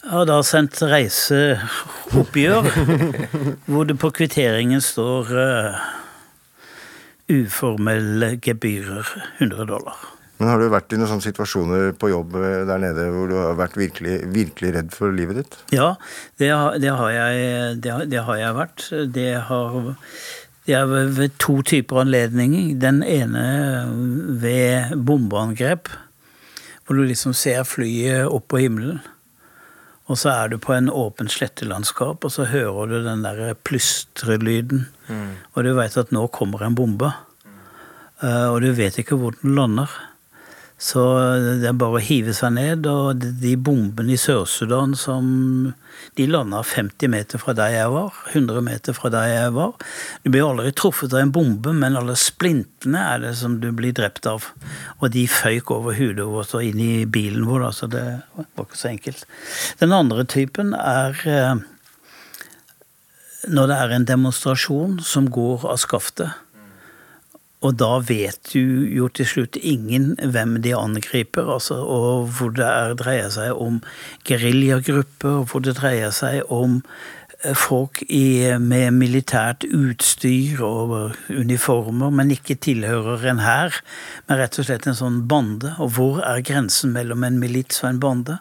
jeg 0.00 0.10
har 0.10 0.26
da 0.26 0.40
sendt 0.42 0.82
reiseoppgjør 0.82 2.70
hvor 3.70 3.86
det 3.86 4.00
på 4.02 4.10
kvitteringen 4.18 4.82
står 4.82 5.30
uformelle 7.30 8.34
gebyrer 8.42 9.06
100 9.38 9.68
dollar. 9.70 10.00
Men 10.40 10.48
har 10.48 10.60
du 10.60 10.70
vært 10.72 10.92
i 10.94 10.96
noen 10.96 11.10
sånne 11.10 11.26
situasjoner 11.26 11.90
på 12.00 12.08
jobb 12.14 12.36
eh, 12.40 12.62
der 12.68 12.80
nede 12.80 13.10
hvor 13.12 13.28
du 13.28 13.36
har 13.36 13.58
vært 13.58 13.76
virkelig, 13.76 14.22
virkelig 14.32 14.74
redd 14.76 14.94
for 14.96 15.12
livet 15.12 15.42
ditt? 15.42 15.56
Ja, 15.76 15.92
det 16.40 16.48
har, 16.48 16.78
det 16.80 16.94
har, 16.96 17.10
jeg, 17.12 17.74
det 17.84 17.92
har, 17.92 18.06
det 18.08 18.22
har 18.28 18.40
jeg 18.40 18.56
vært. 18.56 18.86
Det 19.16 19.32
har 19.48 19.76
ved 20.70 21.16
ved 21.16 21.30
to 21.38 21.60
typer 21.62 22.00
anledninger. 22.00 22.74
Den 22.80 23.02
ene 23.02 23.44
ved 24.40 24.96
bombeangrep, 24.96 25.88
hvor 26.86 26.96
du 26.96 27.04
liksom 27.04 27.34
ser 27.34 27.64
flyet 27.64 28.26
opp 28.26 28.48
på 28.48 28.64
himmelen. 28.64 29.00
Og 30.10 30.18
så 30.18 30.32
er 30.34 30.48
du 30.50 30.56
på 30.58 30.74
en 30.74 30.88
åpen 30.90 31.28
slettelandskap, 31.30 32.24
og 32.26 32.32
så 32.34 32.48
hører 32.50 32.90
du 32.90 32.96
den 33.04 33.22
der 33.22 33.54
plystrelyden. 33.54 34.88
Og 35.54 35.62
du 35.64 35.70
veit 35.78 35.94
at 36.00 36.10
nå 36.14 36.24
kommer 36.34 36.64
en 36.66 36.74
bombe. 36.74 37.12
Eh, 38.22 38.46
Og 38.50 38.60
du 38.64 38.72
vet 38.74 38.98
ikke 38.98 39.16
hvor 39.20 39.36
den 39.38 39.54
lander. 39.54 39.86
Så 40.80 41.02
det 41.60 41.68
er 41.68 41.76
bare 41.76 41.98
å 41.98 42.00
hive 42.00 42.32
seg 42.32 42.54
ned, 42.56 42.86
og 42.88 43.20
de- 43.20 43.56
bombene 43.60 44.14
i 44.14 44.20
Sør-Sudan 44.20 44.94
som 44.96 45.74
De 46.16 46.24
landa 46.26 46.62
50 46.64 47.10
meter 47.12 47.38
fra 47.38 47.52
der 47.52 47.74
jeg 47.74 47.90
var, 47.92 48.14
100 48.32 48.62
meter 48.64 48.94
fra 48.96 49.10
der 49.12 49.26
jeg 49.28 49.52
var. 49.52 49.74
Du 50.24 50.30
blir 50.32 50.46
aldri 50.46 50.72
truffet 50.72 51.12
av 51.12 51.20
en 51.20 51.32
bombe, 51.34 51.74
men 51.76 51.98
alle 51.98 52.14
splintene 52.16 53.02
er 53.12 53.20
det 53.20 53.34
som 53.36 53.58
du 53.60 53.68
blir 53.76 53.92
drept 53.92 54.24
av. 54.26 54.46
Og 55.02 55.10
de 55.12 55.26
føyk 55.28 55.70
over 55.70 55.94
hodet 55.98 56.24
vårt 56.26 56.54
og 56.56 56.64
inn 56.64 56.80
i 56.80 57.04
bilen 57.04 57.44
vår, 57.46 57.68
så 57.76 57.86
det 57.92 58.02
var 58.34 58.64
ikke 58.64 58.80
så 58.80 58.88
enkelt. 58.94 59.26
Den 59.78 59.92
andre 59.92 60.24
typen 60.24 60.72
er 60.74 61.20
eh, 61.28 61.60
når 63.52 63.70
det 63.70 63.76
er 63.84 63.94
en 63.96 64.08
demonstrasjon 64.08 64.98
som 65.04 65.28
går 65.32 65.68
av 65.68 65.78
skaftet. 65.84 66.32
Og 67.60 67.76
da 67.76 67.98
vet 68.00 68.54
du 68.54 68.88
jo 68.88 69.10
til 69.12 69.28
slutt 69.28 69.58
ingen 69.60 70.14
hvem 70.16 70.56
de 70.64 70.72
angriper, 70.76 71.48
altså, 71.58 71.76
og 71.84 72.30
hvor 72.36 72.54
det 72.56 72.64
er, 72.64 72.96
dreier 72.96 73.28
seg 73.32 73.52
om 73.52 73.82
geriljagrupper, 74.28 75.42
hvor 75.44 75.64
det 75.64 75.76
dreier 75.76 76.14
seg 76.16 76.40
om 76.48 76.78
eh, 77.42 77.52
folk 77.52 78.00
i, 78.08 78.56
med 78.64 78.96
militært 78.96 79.68
utstyr 79.68 80.64
og 80.64 80.96
uniformer, 81.28 82.16
men 82.16 82.32
ikke 82.32 82.56
tilhører 82.64 83.28
en 83.28 83.44
hær, 83.44 83.82
men 84.24 84.40
rett 84.40 84.56
og 84.56 84.70
slett 84.70 84.88
en 84.88 84.96
sånn 84.96 85.22
bande. 85.28 85.76
Og 85.84 85.92
hvor 85.98 86.24
er 86.24 86.40
grensen 86.40 86.96
mellom 86.96 87.28
en 87.28 87.38
milits 87.44 87.84
og 87.84 87.92
en 87.92 88.02
bande? 88.08 88.40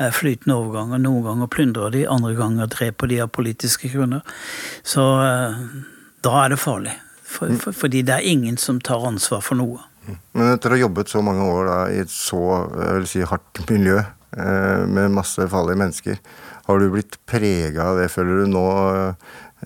Eh, 0.00 0.10
Flytende 0.10 0.58
overganger. 0.58 1.06
Noen 1.06 1.22
ganger 1.30 1.54
plyndrer 1.54 1.94
de, 1.94 2.06
andre 2.10 2.34
ganger 2.34 2.74
dreper 2.74 3.14
de 3.14 3.22
av 3.22 3.30
politiske 3.30 3.94
grunner. 3.94 4.26
Så 4.82 5.06
eh, 5.22 5.66
da 6.26 6.38
er 6.42 6.50
det 6.50 6.64
farlig. 6.66 6.98
For, 7.26 7.50
for, 7.60 7.74
fordi 7.74 8.04
det 8.06 8.14
er 8.14 8.28
ingen 8.30 8.56
som 8.60 8.78
tar 8.80 9.04
ansvar 9.08 9.42
for 9.44 9.58
noe. 9.58 9.82
Men 10.06 10.52
etter 10.52 10.70
å 10.70 10.76
ha 10.76 10.84
jobbet 10.84 11.10
så 11.10 11.22
mange 11.24 11.46
år 11.50 11.66
da, 11.66 11.78
i 11.90 12.02
et 12.04 12.12
så 12.12 12.40
si, 13.10 13.24
hardt 13.26 13.62
miljø 13.66 13.98
eh, 13.98 14.84
med 14.86 15.14
masse 15.16 15.48
farlige 15.50 15.80
mennesker, 15.82 16.20
har 16.66 16.82
du 16.82 16.86
blitt 16.92 17.18
prega 17.26 17.90
av 17.90 17.98
det, 18.00 18.06
føler 18.14 18.44
du 18.44 18.52
nå, 18.54 18.66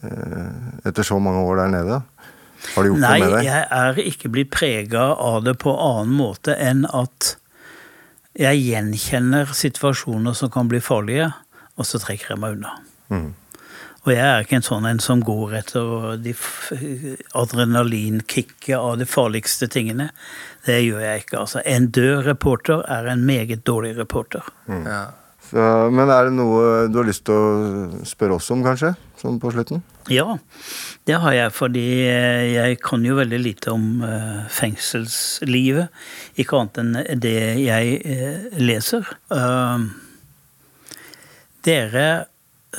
eh, 0.00 0.88
etter 0.88 1.06
så 1.06 1.20
mange 1.22 1.44
år 1.44 1.62
der 1.62 1.74
nede? 1.76 2.00
Har 2.74 2.84
du 2.84 2.90
gjort 2.90 3.04
Nei, 3.04 3.12
det 3.12 3.26
med 3.26 3.34
deg? 3.36 3.46
jeg 3.48 3.68
er 3.80 4.00
ikke 4.04 4.32
blitt 4.32 4.50
prega 4.52 5.04
av 5.16 5.44
det 5.46 5.56
på 5.60 5.72
annen 5.72 6.16
måte 6.16 6.56
enn 6.60 6.84
at 6.88 7.34
jeg 8.40 8.60
gjenkjenner 8.62 9.52
situasjoner 9.56 10.36
som 10.36 10.52
kan 10.52 10.68
bli 10.70 10.80
farlige, 10.84 11.30
og 11.80 11.88
så 11.88 12.00
trekker 12.00 12.34
jeg 12.34 12.42
meg 12.42 12.58
unna. 12.58 12.76
Mm. 13.10 13.30
Og 14.06 14.12
jeg 14.14 14.24
er 14.24 14.44
ikke 14.44 14.56
en 14.56 14.64
sånn 14.64 14.88
en 14.88 15.00
som 15.02 15.20
går 15.24 15.58
etter 15.58 16.20
de 16.24 16.32
adrenalinkicket 17.36 18.76
av 18.78 18.96
de 19.00 19.06
farligste 19.08 19.68
tingene. 19.72 20.08
Det 20.64 20.78
gjør 20.80 21.04
jeg 21.04 21.24
ikke. 21.24 21.42
altså. 21.42 21.60
En 21.68 21.90
død 21.92 22.24
reporter 22.30 22.84
er 22.88 23.10
en 23.12 23.26
meget 23.28 23.66
dårlig 23.68 23.96
reporter. 23.98 24.46
Ja. 24.68 25.02
Så, 25.50 25.62
men 25.90 26.10
er 26.14 26.28
det 26.28 26.34
noe 26.36 26.86
du 26.88 27.00
har 27.00 27.08
lyst 27.08 27.24
til 27.26 27.34
å 27.34 28.04
spørre 28.06 28.36
oss 28.38 28.50
om, 28.54 28.62
kanskje? 28.62 28.92
Sånn 29.18 29.40
på 29.42 29.50
slutten? 29.52 29.82
Ja, 30.08 30.36
det 31.08 31.16
har 31.20 31.34
jeg, 31.34 31.52
fordi 31.52 31.86
eh, 32.06 32.44
jeg 32.54 32.78
kan 32.84 33.02
jo 33.04 33.18
veldig 33.18 33.40
lite 33.42 33.74
om 33.74 34.04
eh, 34.06 34.44
fengselslivet. 34.54 35.90
Ikke 36.40 36.60
annet 36.60 36.80
enn 36.80 37.20
det 37.20 37.34
jeg 37.64 37.98
eh, 38.00 38.46
leser. 38.62 39.10
Uh, 39.34 39.90
dere 41.66 42.06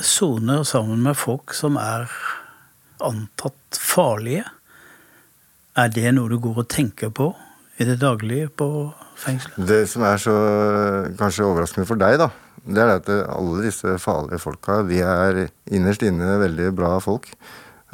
soner 0.00 0.64
sammen 0.64 1.02
med 1.04 1.18
folk 1.18 1.54
som 1.56 1.76
er 1.80 2.10
antatt 3.02 3.78
farlige. 3.78 4.44
Er 5.76 5.88
det 5.92 6.12
noe 6.16 6.30
du 6.30 6.38
går 6.42 6.62
og 6.64 6.70
tenker 6.72 7.12
på 7.14 7.32
i 7.80 7.86
det 7.88 7.98
daglige 8.02 8.48
på 8.48 8.68
fengselet? 9.20 9.58
Det 9.68 9.82
som 9.90 10.04
er 10.06 10.20
så 10.20 10.36
kanskje 11.18 11.48
overraskende 11.48 11.88
for 11.88 12.00
deg, 12.00 12.18
da, 12.20 12.30
det 12.62 12.84
er 12.84 12.94
at 12.98 13.10
alle 13.24 13.66
disse 13.66 13.96
farlige 14.02 14.42
folka, 14.42 14.82
de 14.86 15.02
er 15.04 15.44
innerst 15.72 16.04
inne 16.06 16.38
veldig 16.42 16.70
bra 16.76 16.96
folk. 17.02 17.32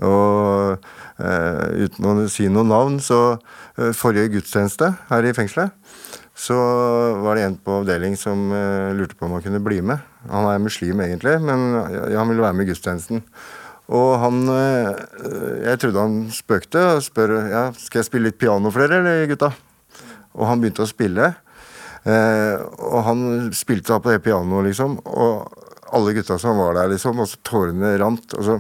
Og 0.05 0.79
eh, 1.19 1.87
uten 1.87 2.07
å 2.07 2.29
si 2.31 2.47
noe 2.53 2.67
navn, 2.67 3.01
så 3.03 3.39
eh, 3.79 3.91
forrige 3.97 4.37
gudstjeneste 4.37 4.93
her 5.09 5.27
i 5.27 5.35
fengselet, 5.35 5.75
så 6.39 6.57
var 7.19 7.35
det 7.35 7.47
en 7.47 7.57
på 7.59 7.81
avdeling 7.81 8.15
som 8.19 8.53
eh, 8.55 8.95
lurte 8.95 9.17
på 9.19 9.27
om 9.27 9.35
han 9.35 9.43
kunne 9.43 9.63
bli 9.65 9.81
med. 9.83 10.05
Han 10.31 10.47
er 10.47 10.63
muslim 10.63 11.01
egentlig, 11.03 11.35
men 11.43 11.65
han 12.15 12.31
ville 12.31 12.45
være 12.45 12.55
med 12.55 12.69
i 12.69 12.71
gudstjenesten. 12.71 13.25
Og 13.89 14.19
han 14.21 14.43
eh, 14.53 14.91
Jeg 15.65 15.81
trodde 15.81 16.05
han 16.05 16.17
spøkte 16.35 16.85
og 16.93 17.05
spør 17.07 17.35
ja, 17.49 17.65
skal 17.81 18.03
jeg 18.03 18.11
spille 18.11 18.29
litt 18.29 18.41
piano 18.41 18.73
for 18.73 18.85
dere, 18.85 19.01
eller 19.01 19.31
gutta? 19.31 19.51
Og 20.39 20.45
han 20.47 20.61
begynte 20.63 20.85
å 20.85 20.91
spille. 20.91 21.33
Eh, 22.05 22.61
og 22.87 23.01
han 23.09 23.25
spilte 23.57 23.95
da 23.95 24.03
på 24.05 24.13
det 24.13 24.23
pianoet, 24.23 24.69
liksom. 24.69 24.99
Og 25.09 25.65
alle 25.97 26.15
gutta 26.15 26.37
som 26.39 26.61
var 26.61 26.77
der, 26.77 26.93
liksom. 26.93 27.19
Og 27.19 27.31
så 27.33 27.41
tårene 27.49 27.97
rant. 27.99 28.37
Og 28.39 28.47
så 28.47 28.59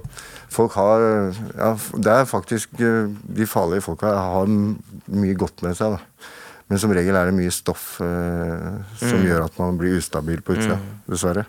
folk 0.51 0.75
har 0.81 1.07
Ja, 1.55 1.75
det 1.77 2.13
er 2.15 2.25
faktisk 2.25 2.79
De 2.81 3.47
farlige 3.47 3.85
folka 3.85 4.15
har 4.17 4.49
mye 4.49 5.37
godt 5.39 5.63
med 5.63 5.77
seg, 5.77 5.99
da. 5.99 6.35
Men 6.69 6.81
som 6.81 6.93
regel 6.93 7.17
er 7.17 7.31
det 7.31 7.37
mye 7.37 7.53
stoff 7.53 7.97
eh, 8.05 8.81
som 9.01 9.23
gjør 9.25 9.47
at 9.47 9.57
man 9.61 9.79
blir 9.81 9.97
ustabil 9.97 10.43
på 10.45 10.59
utsida. 10.59 10.77
Dessverre. 11.09 11.47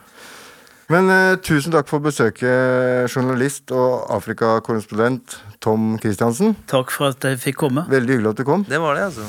Men 0.89 1.11
eh, 1.13 1.35
tusen 1.43 1.75
takk 1.75 1.89
for 1.91 2.01
besøket, 2.01 3.11
journalist 3.11 3.69
og 3.75 4.07
Afrikakorrespondent 4.15 5.35
Tom 5.61 5.97
Christiansen. 6.01 6.55
Takk 6.71 6.95
for 6.95 7.11
at 7.11 7.27
jeg 7.27 7.41
fikk 7.43 7.59
komme. 7.67 7.83
Veldig 7.91 8.15
hyggelig 8.15 8.31
at 8.31 8.39
du 8.39 8.47
kom. 8.47 8.63
Det 8.65 8.79
var 8.79 8.95
det, 8.95 9.11
altså. 9.11 9.27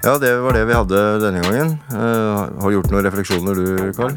Ja, 0.00 0.14
det 0.16 0.30
var 0.40 0.56
det 0.56 0.62
vi 0.64 0.72
hadde 0.72 1.00
denne 1.20 1.42
gangen. 1.44 1.74
Uh, 1.92 2.48
har 2.62 2.70
du 2.70 2.78
gjort 2.78 2.94
noen 2.94 3.04
refleksjoner 3.04 3.58
du, 3.58 3.66
Carl? 3.98 4.14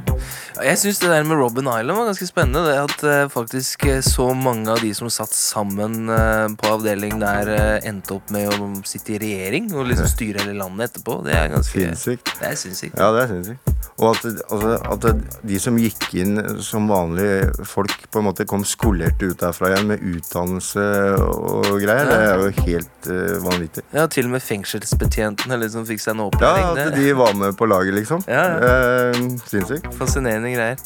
Jeg 0.61 0.77
syns 0.77 0.99
det 1.01 1.09
der 1.09 1.23
med 1.25 1.39
Robin 1.41 1.65
Island 1.65 1.97
var 1.97 2.05
ganske 2.11 2.27
spennende. 2.27 2.61
Det 2.67 2.75
at 2.77 3.03
eh, 3.09 3.29
faktisk 3.31 3.85
eh, 3.89 4.01
så 4.05 4.29
mange 4.37 4.69
av 4.69 4.81
de 4.83 4.91
som 4.93 5.09
satt 5.09 5.33
sammen 5.33 6.09
eh, 6.13 6.47
på 6.59 6.73
avdeling 6.75 7.17
der, 7.21 7.49
endte 7.83 8.17
opp 8.17 8.29
med 8.33 8.53
å 8.53 8.69
sitte 8.85 9.15
i 9.15 9.21
regjering 9.23 9.71
og 9.73 9.89
liksom 9.89 10.09
styre 10.15 10.43
hele 10.43 10.57
landet 10.59 10.91
etterpå. 10.91 11.21
Det 11.25 11.33
er 11.37 11.53
ganske 11.55 11.73
Sinnssykt. 11.73 12.35
Det 12.39 12.51
er 12.51 12.59
sinnssykt. 12.59 12.99
Ja, 12.99 13.09
det 13.15 13.23
er 13.25 13.33
sinnssykt. 13.33 13.73
Og 14.01 14.07
at, 14.09 14.23
altså, 14.49 14.71
at 14.89 15.43
de 15.45 15.59
som 15.61 15.77
gikk 15.77 16.07
inn 16.17 16.37
som 16.65 16.87
vanlige 16.89 17.65
folk, 17.69 17.93
på 18.13 18.21
en 18.21 18.27
måte 18.27 18.45
kom 18.49 18.63
skolerte 18.65 19.29
ut 19.29 19.41
derfra 19.41 19.69
igjen 19.69 19.89
med 19.91 20.01
utdannelse 20.13 20.85
og 21.21 21.67
greier, 21.81 22.09
det 22.09 22.17
er 22.17 22.41
jo 22.41 22.49
helt 22.65 23.09
uh, 23.09 23.35
vanvittig. 23.43 23.83
Ja, 23.93 24.07
til 24.11 24.29
og 24.29 24.33
med 24.35 24.43
fengselsbetjentene 24.45 25.59
liksom 25.61 25.85
fikk 25.89 26.01
seg 26.01 26.15
en 26.15 26.25
Ja, 26.41 26.73
at 26.73 26.97
de 26.97 27.13
var 27.17 27.37
med 27.37 27.57
på 27.59 27.69
laget, 27.69 27.93
liksom. 27.99 28.25
Ja, 28.29 28.43
Eh, 28.63 29.19
sinnssykt. 29.49 29.85
er 29.85 30.42
Fascinerende 30.43 30.55
greier. 30.55 30.77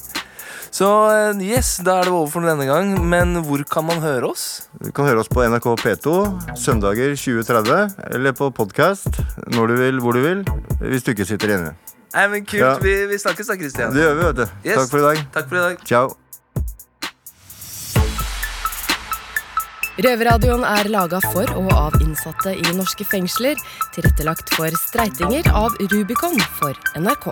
Så 0.71 0.87
eh, 1.09 1.39
yes, 1.41 1.77
da 1.85 2.01
er 2.01 2.09
det 2.09 2.13
over 2.13 2.29
for 2.29 2.45
denne 2.45 2.67
gang. 2.67 2.91
Men 3.09 3.41
hvor 3.45 3.63
kan 3.69 3.85
man 3.87 4.01
høre 4.03 4.29
oss? 4.29 4.67
Du 4.83 4.91
kan 4.91 5.07
høre 5.07 5.23
oss 5.23 5.31
på 5.31 5.41
NRK 5.41 5.67
P2 5.81 6.13
søndager 6.59 7.15
20.30, 7.17 7.97
eller 8.13 8.35
på 8.37 8.51
podkast 8.53 9.21
når 9.55 9.73
du 9.73 9.75
vil, 9.81 9.99
hvor 10.03 10.13
du 10.13 10.21
vil, 10.21 10.45
hvis 10.83 11.07
du 11.07 11.13
ikke 11.15 11.25
sitter 11.25 11.55
inne. 11.57 11.73
Nei, 12.13 12.27
men 12.31 12.45
Kult. 12.45 12.61
Ja. 12.61 12.77
Vi, 12.81 12.93
vi 13.09 13.17
snakkes 13.19 13.49
da, 13.49 13.57
Christian. 13.57 13.91
Det 13.95 14.05
gjør 14.05 14.15
vi, 14.15 14.29
vet 14.29 14.39
du. 14.39 14.45
Yes. 14.63 14.77
Takk 14.77 14.93
for 14.93 15.01
i 15.01 15.05
dag. 15.09 15.27
Takk 15.33 15.51
for 15.51 15.59
i 15.59 15.65
dag. 15.65 15.83
Ciao. 15.87 16.15
Røverradioen 19.97 20.61
er 20.61 20.91
laga 20.93 21.17
for 21.31 21.49
og 21.57 21.71
av 21.73 21.97
innsatte 22.05 22.53
i 22.53 22.77
norske 22.77 23.07
fengsler. 23.09 23.57
Tilrettelagt 23.97 24.53
for 24.53 24.81
streitinger 24.85 25.49
av 25.57 25.73
Rubicon 25.89 26.37
for 26.59 26.77
NRK. 27.01 27.31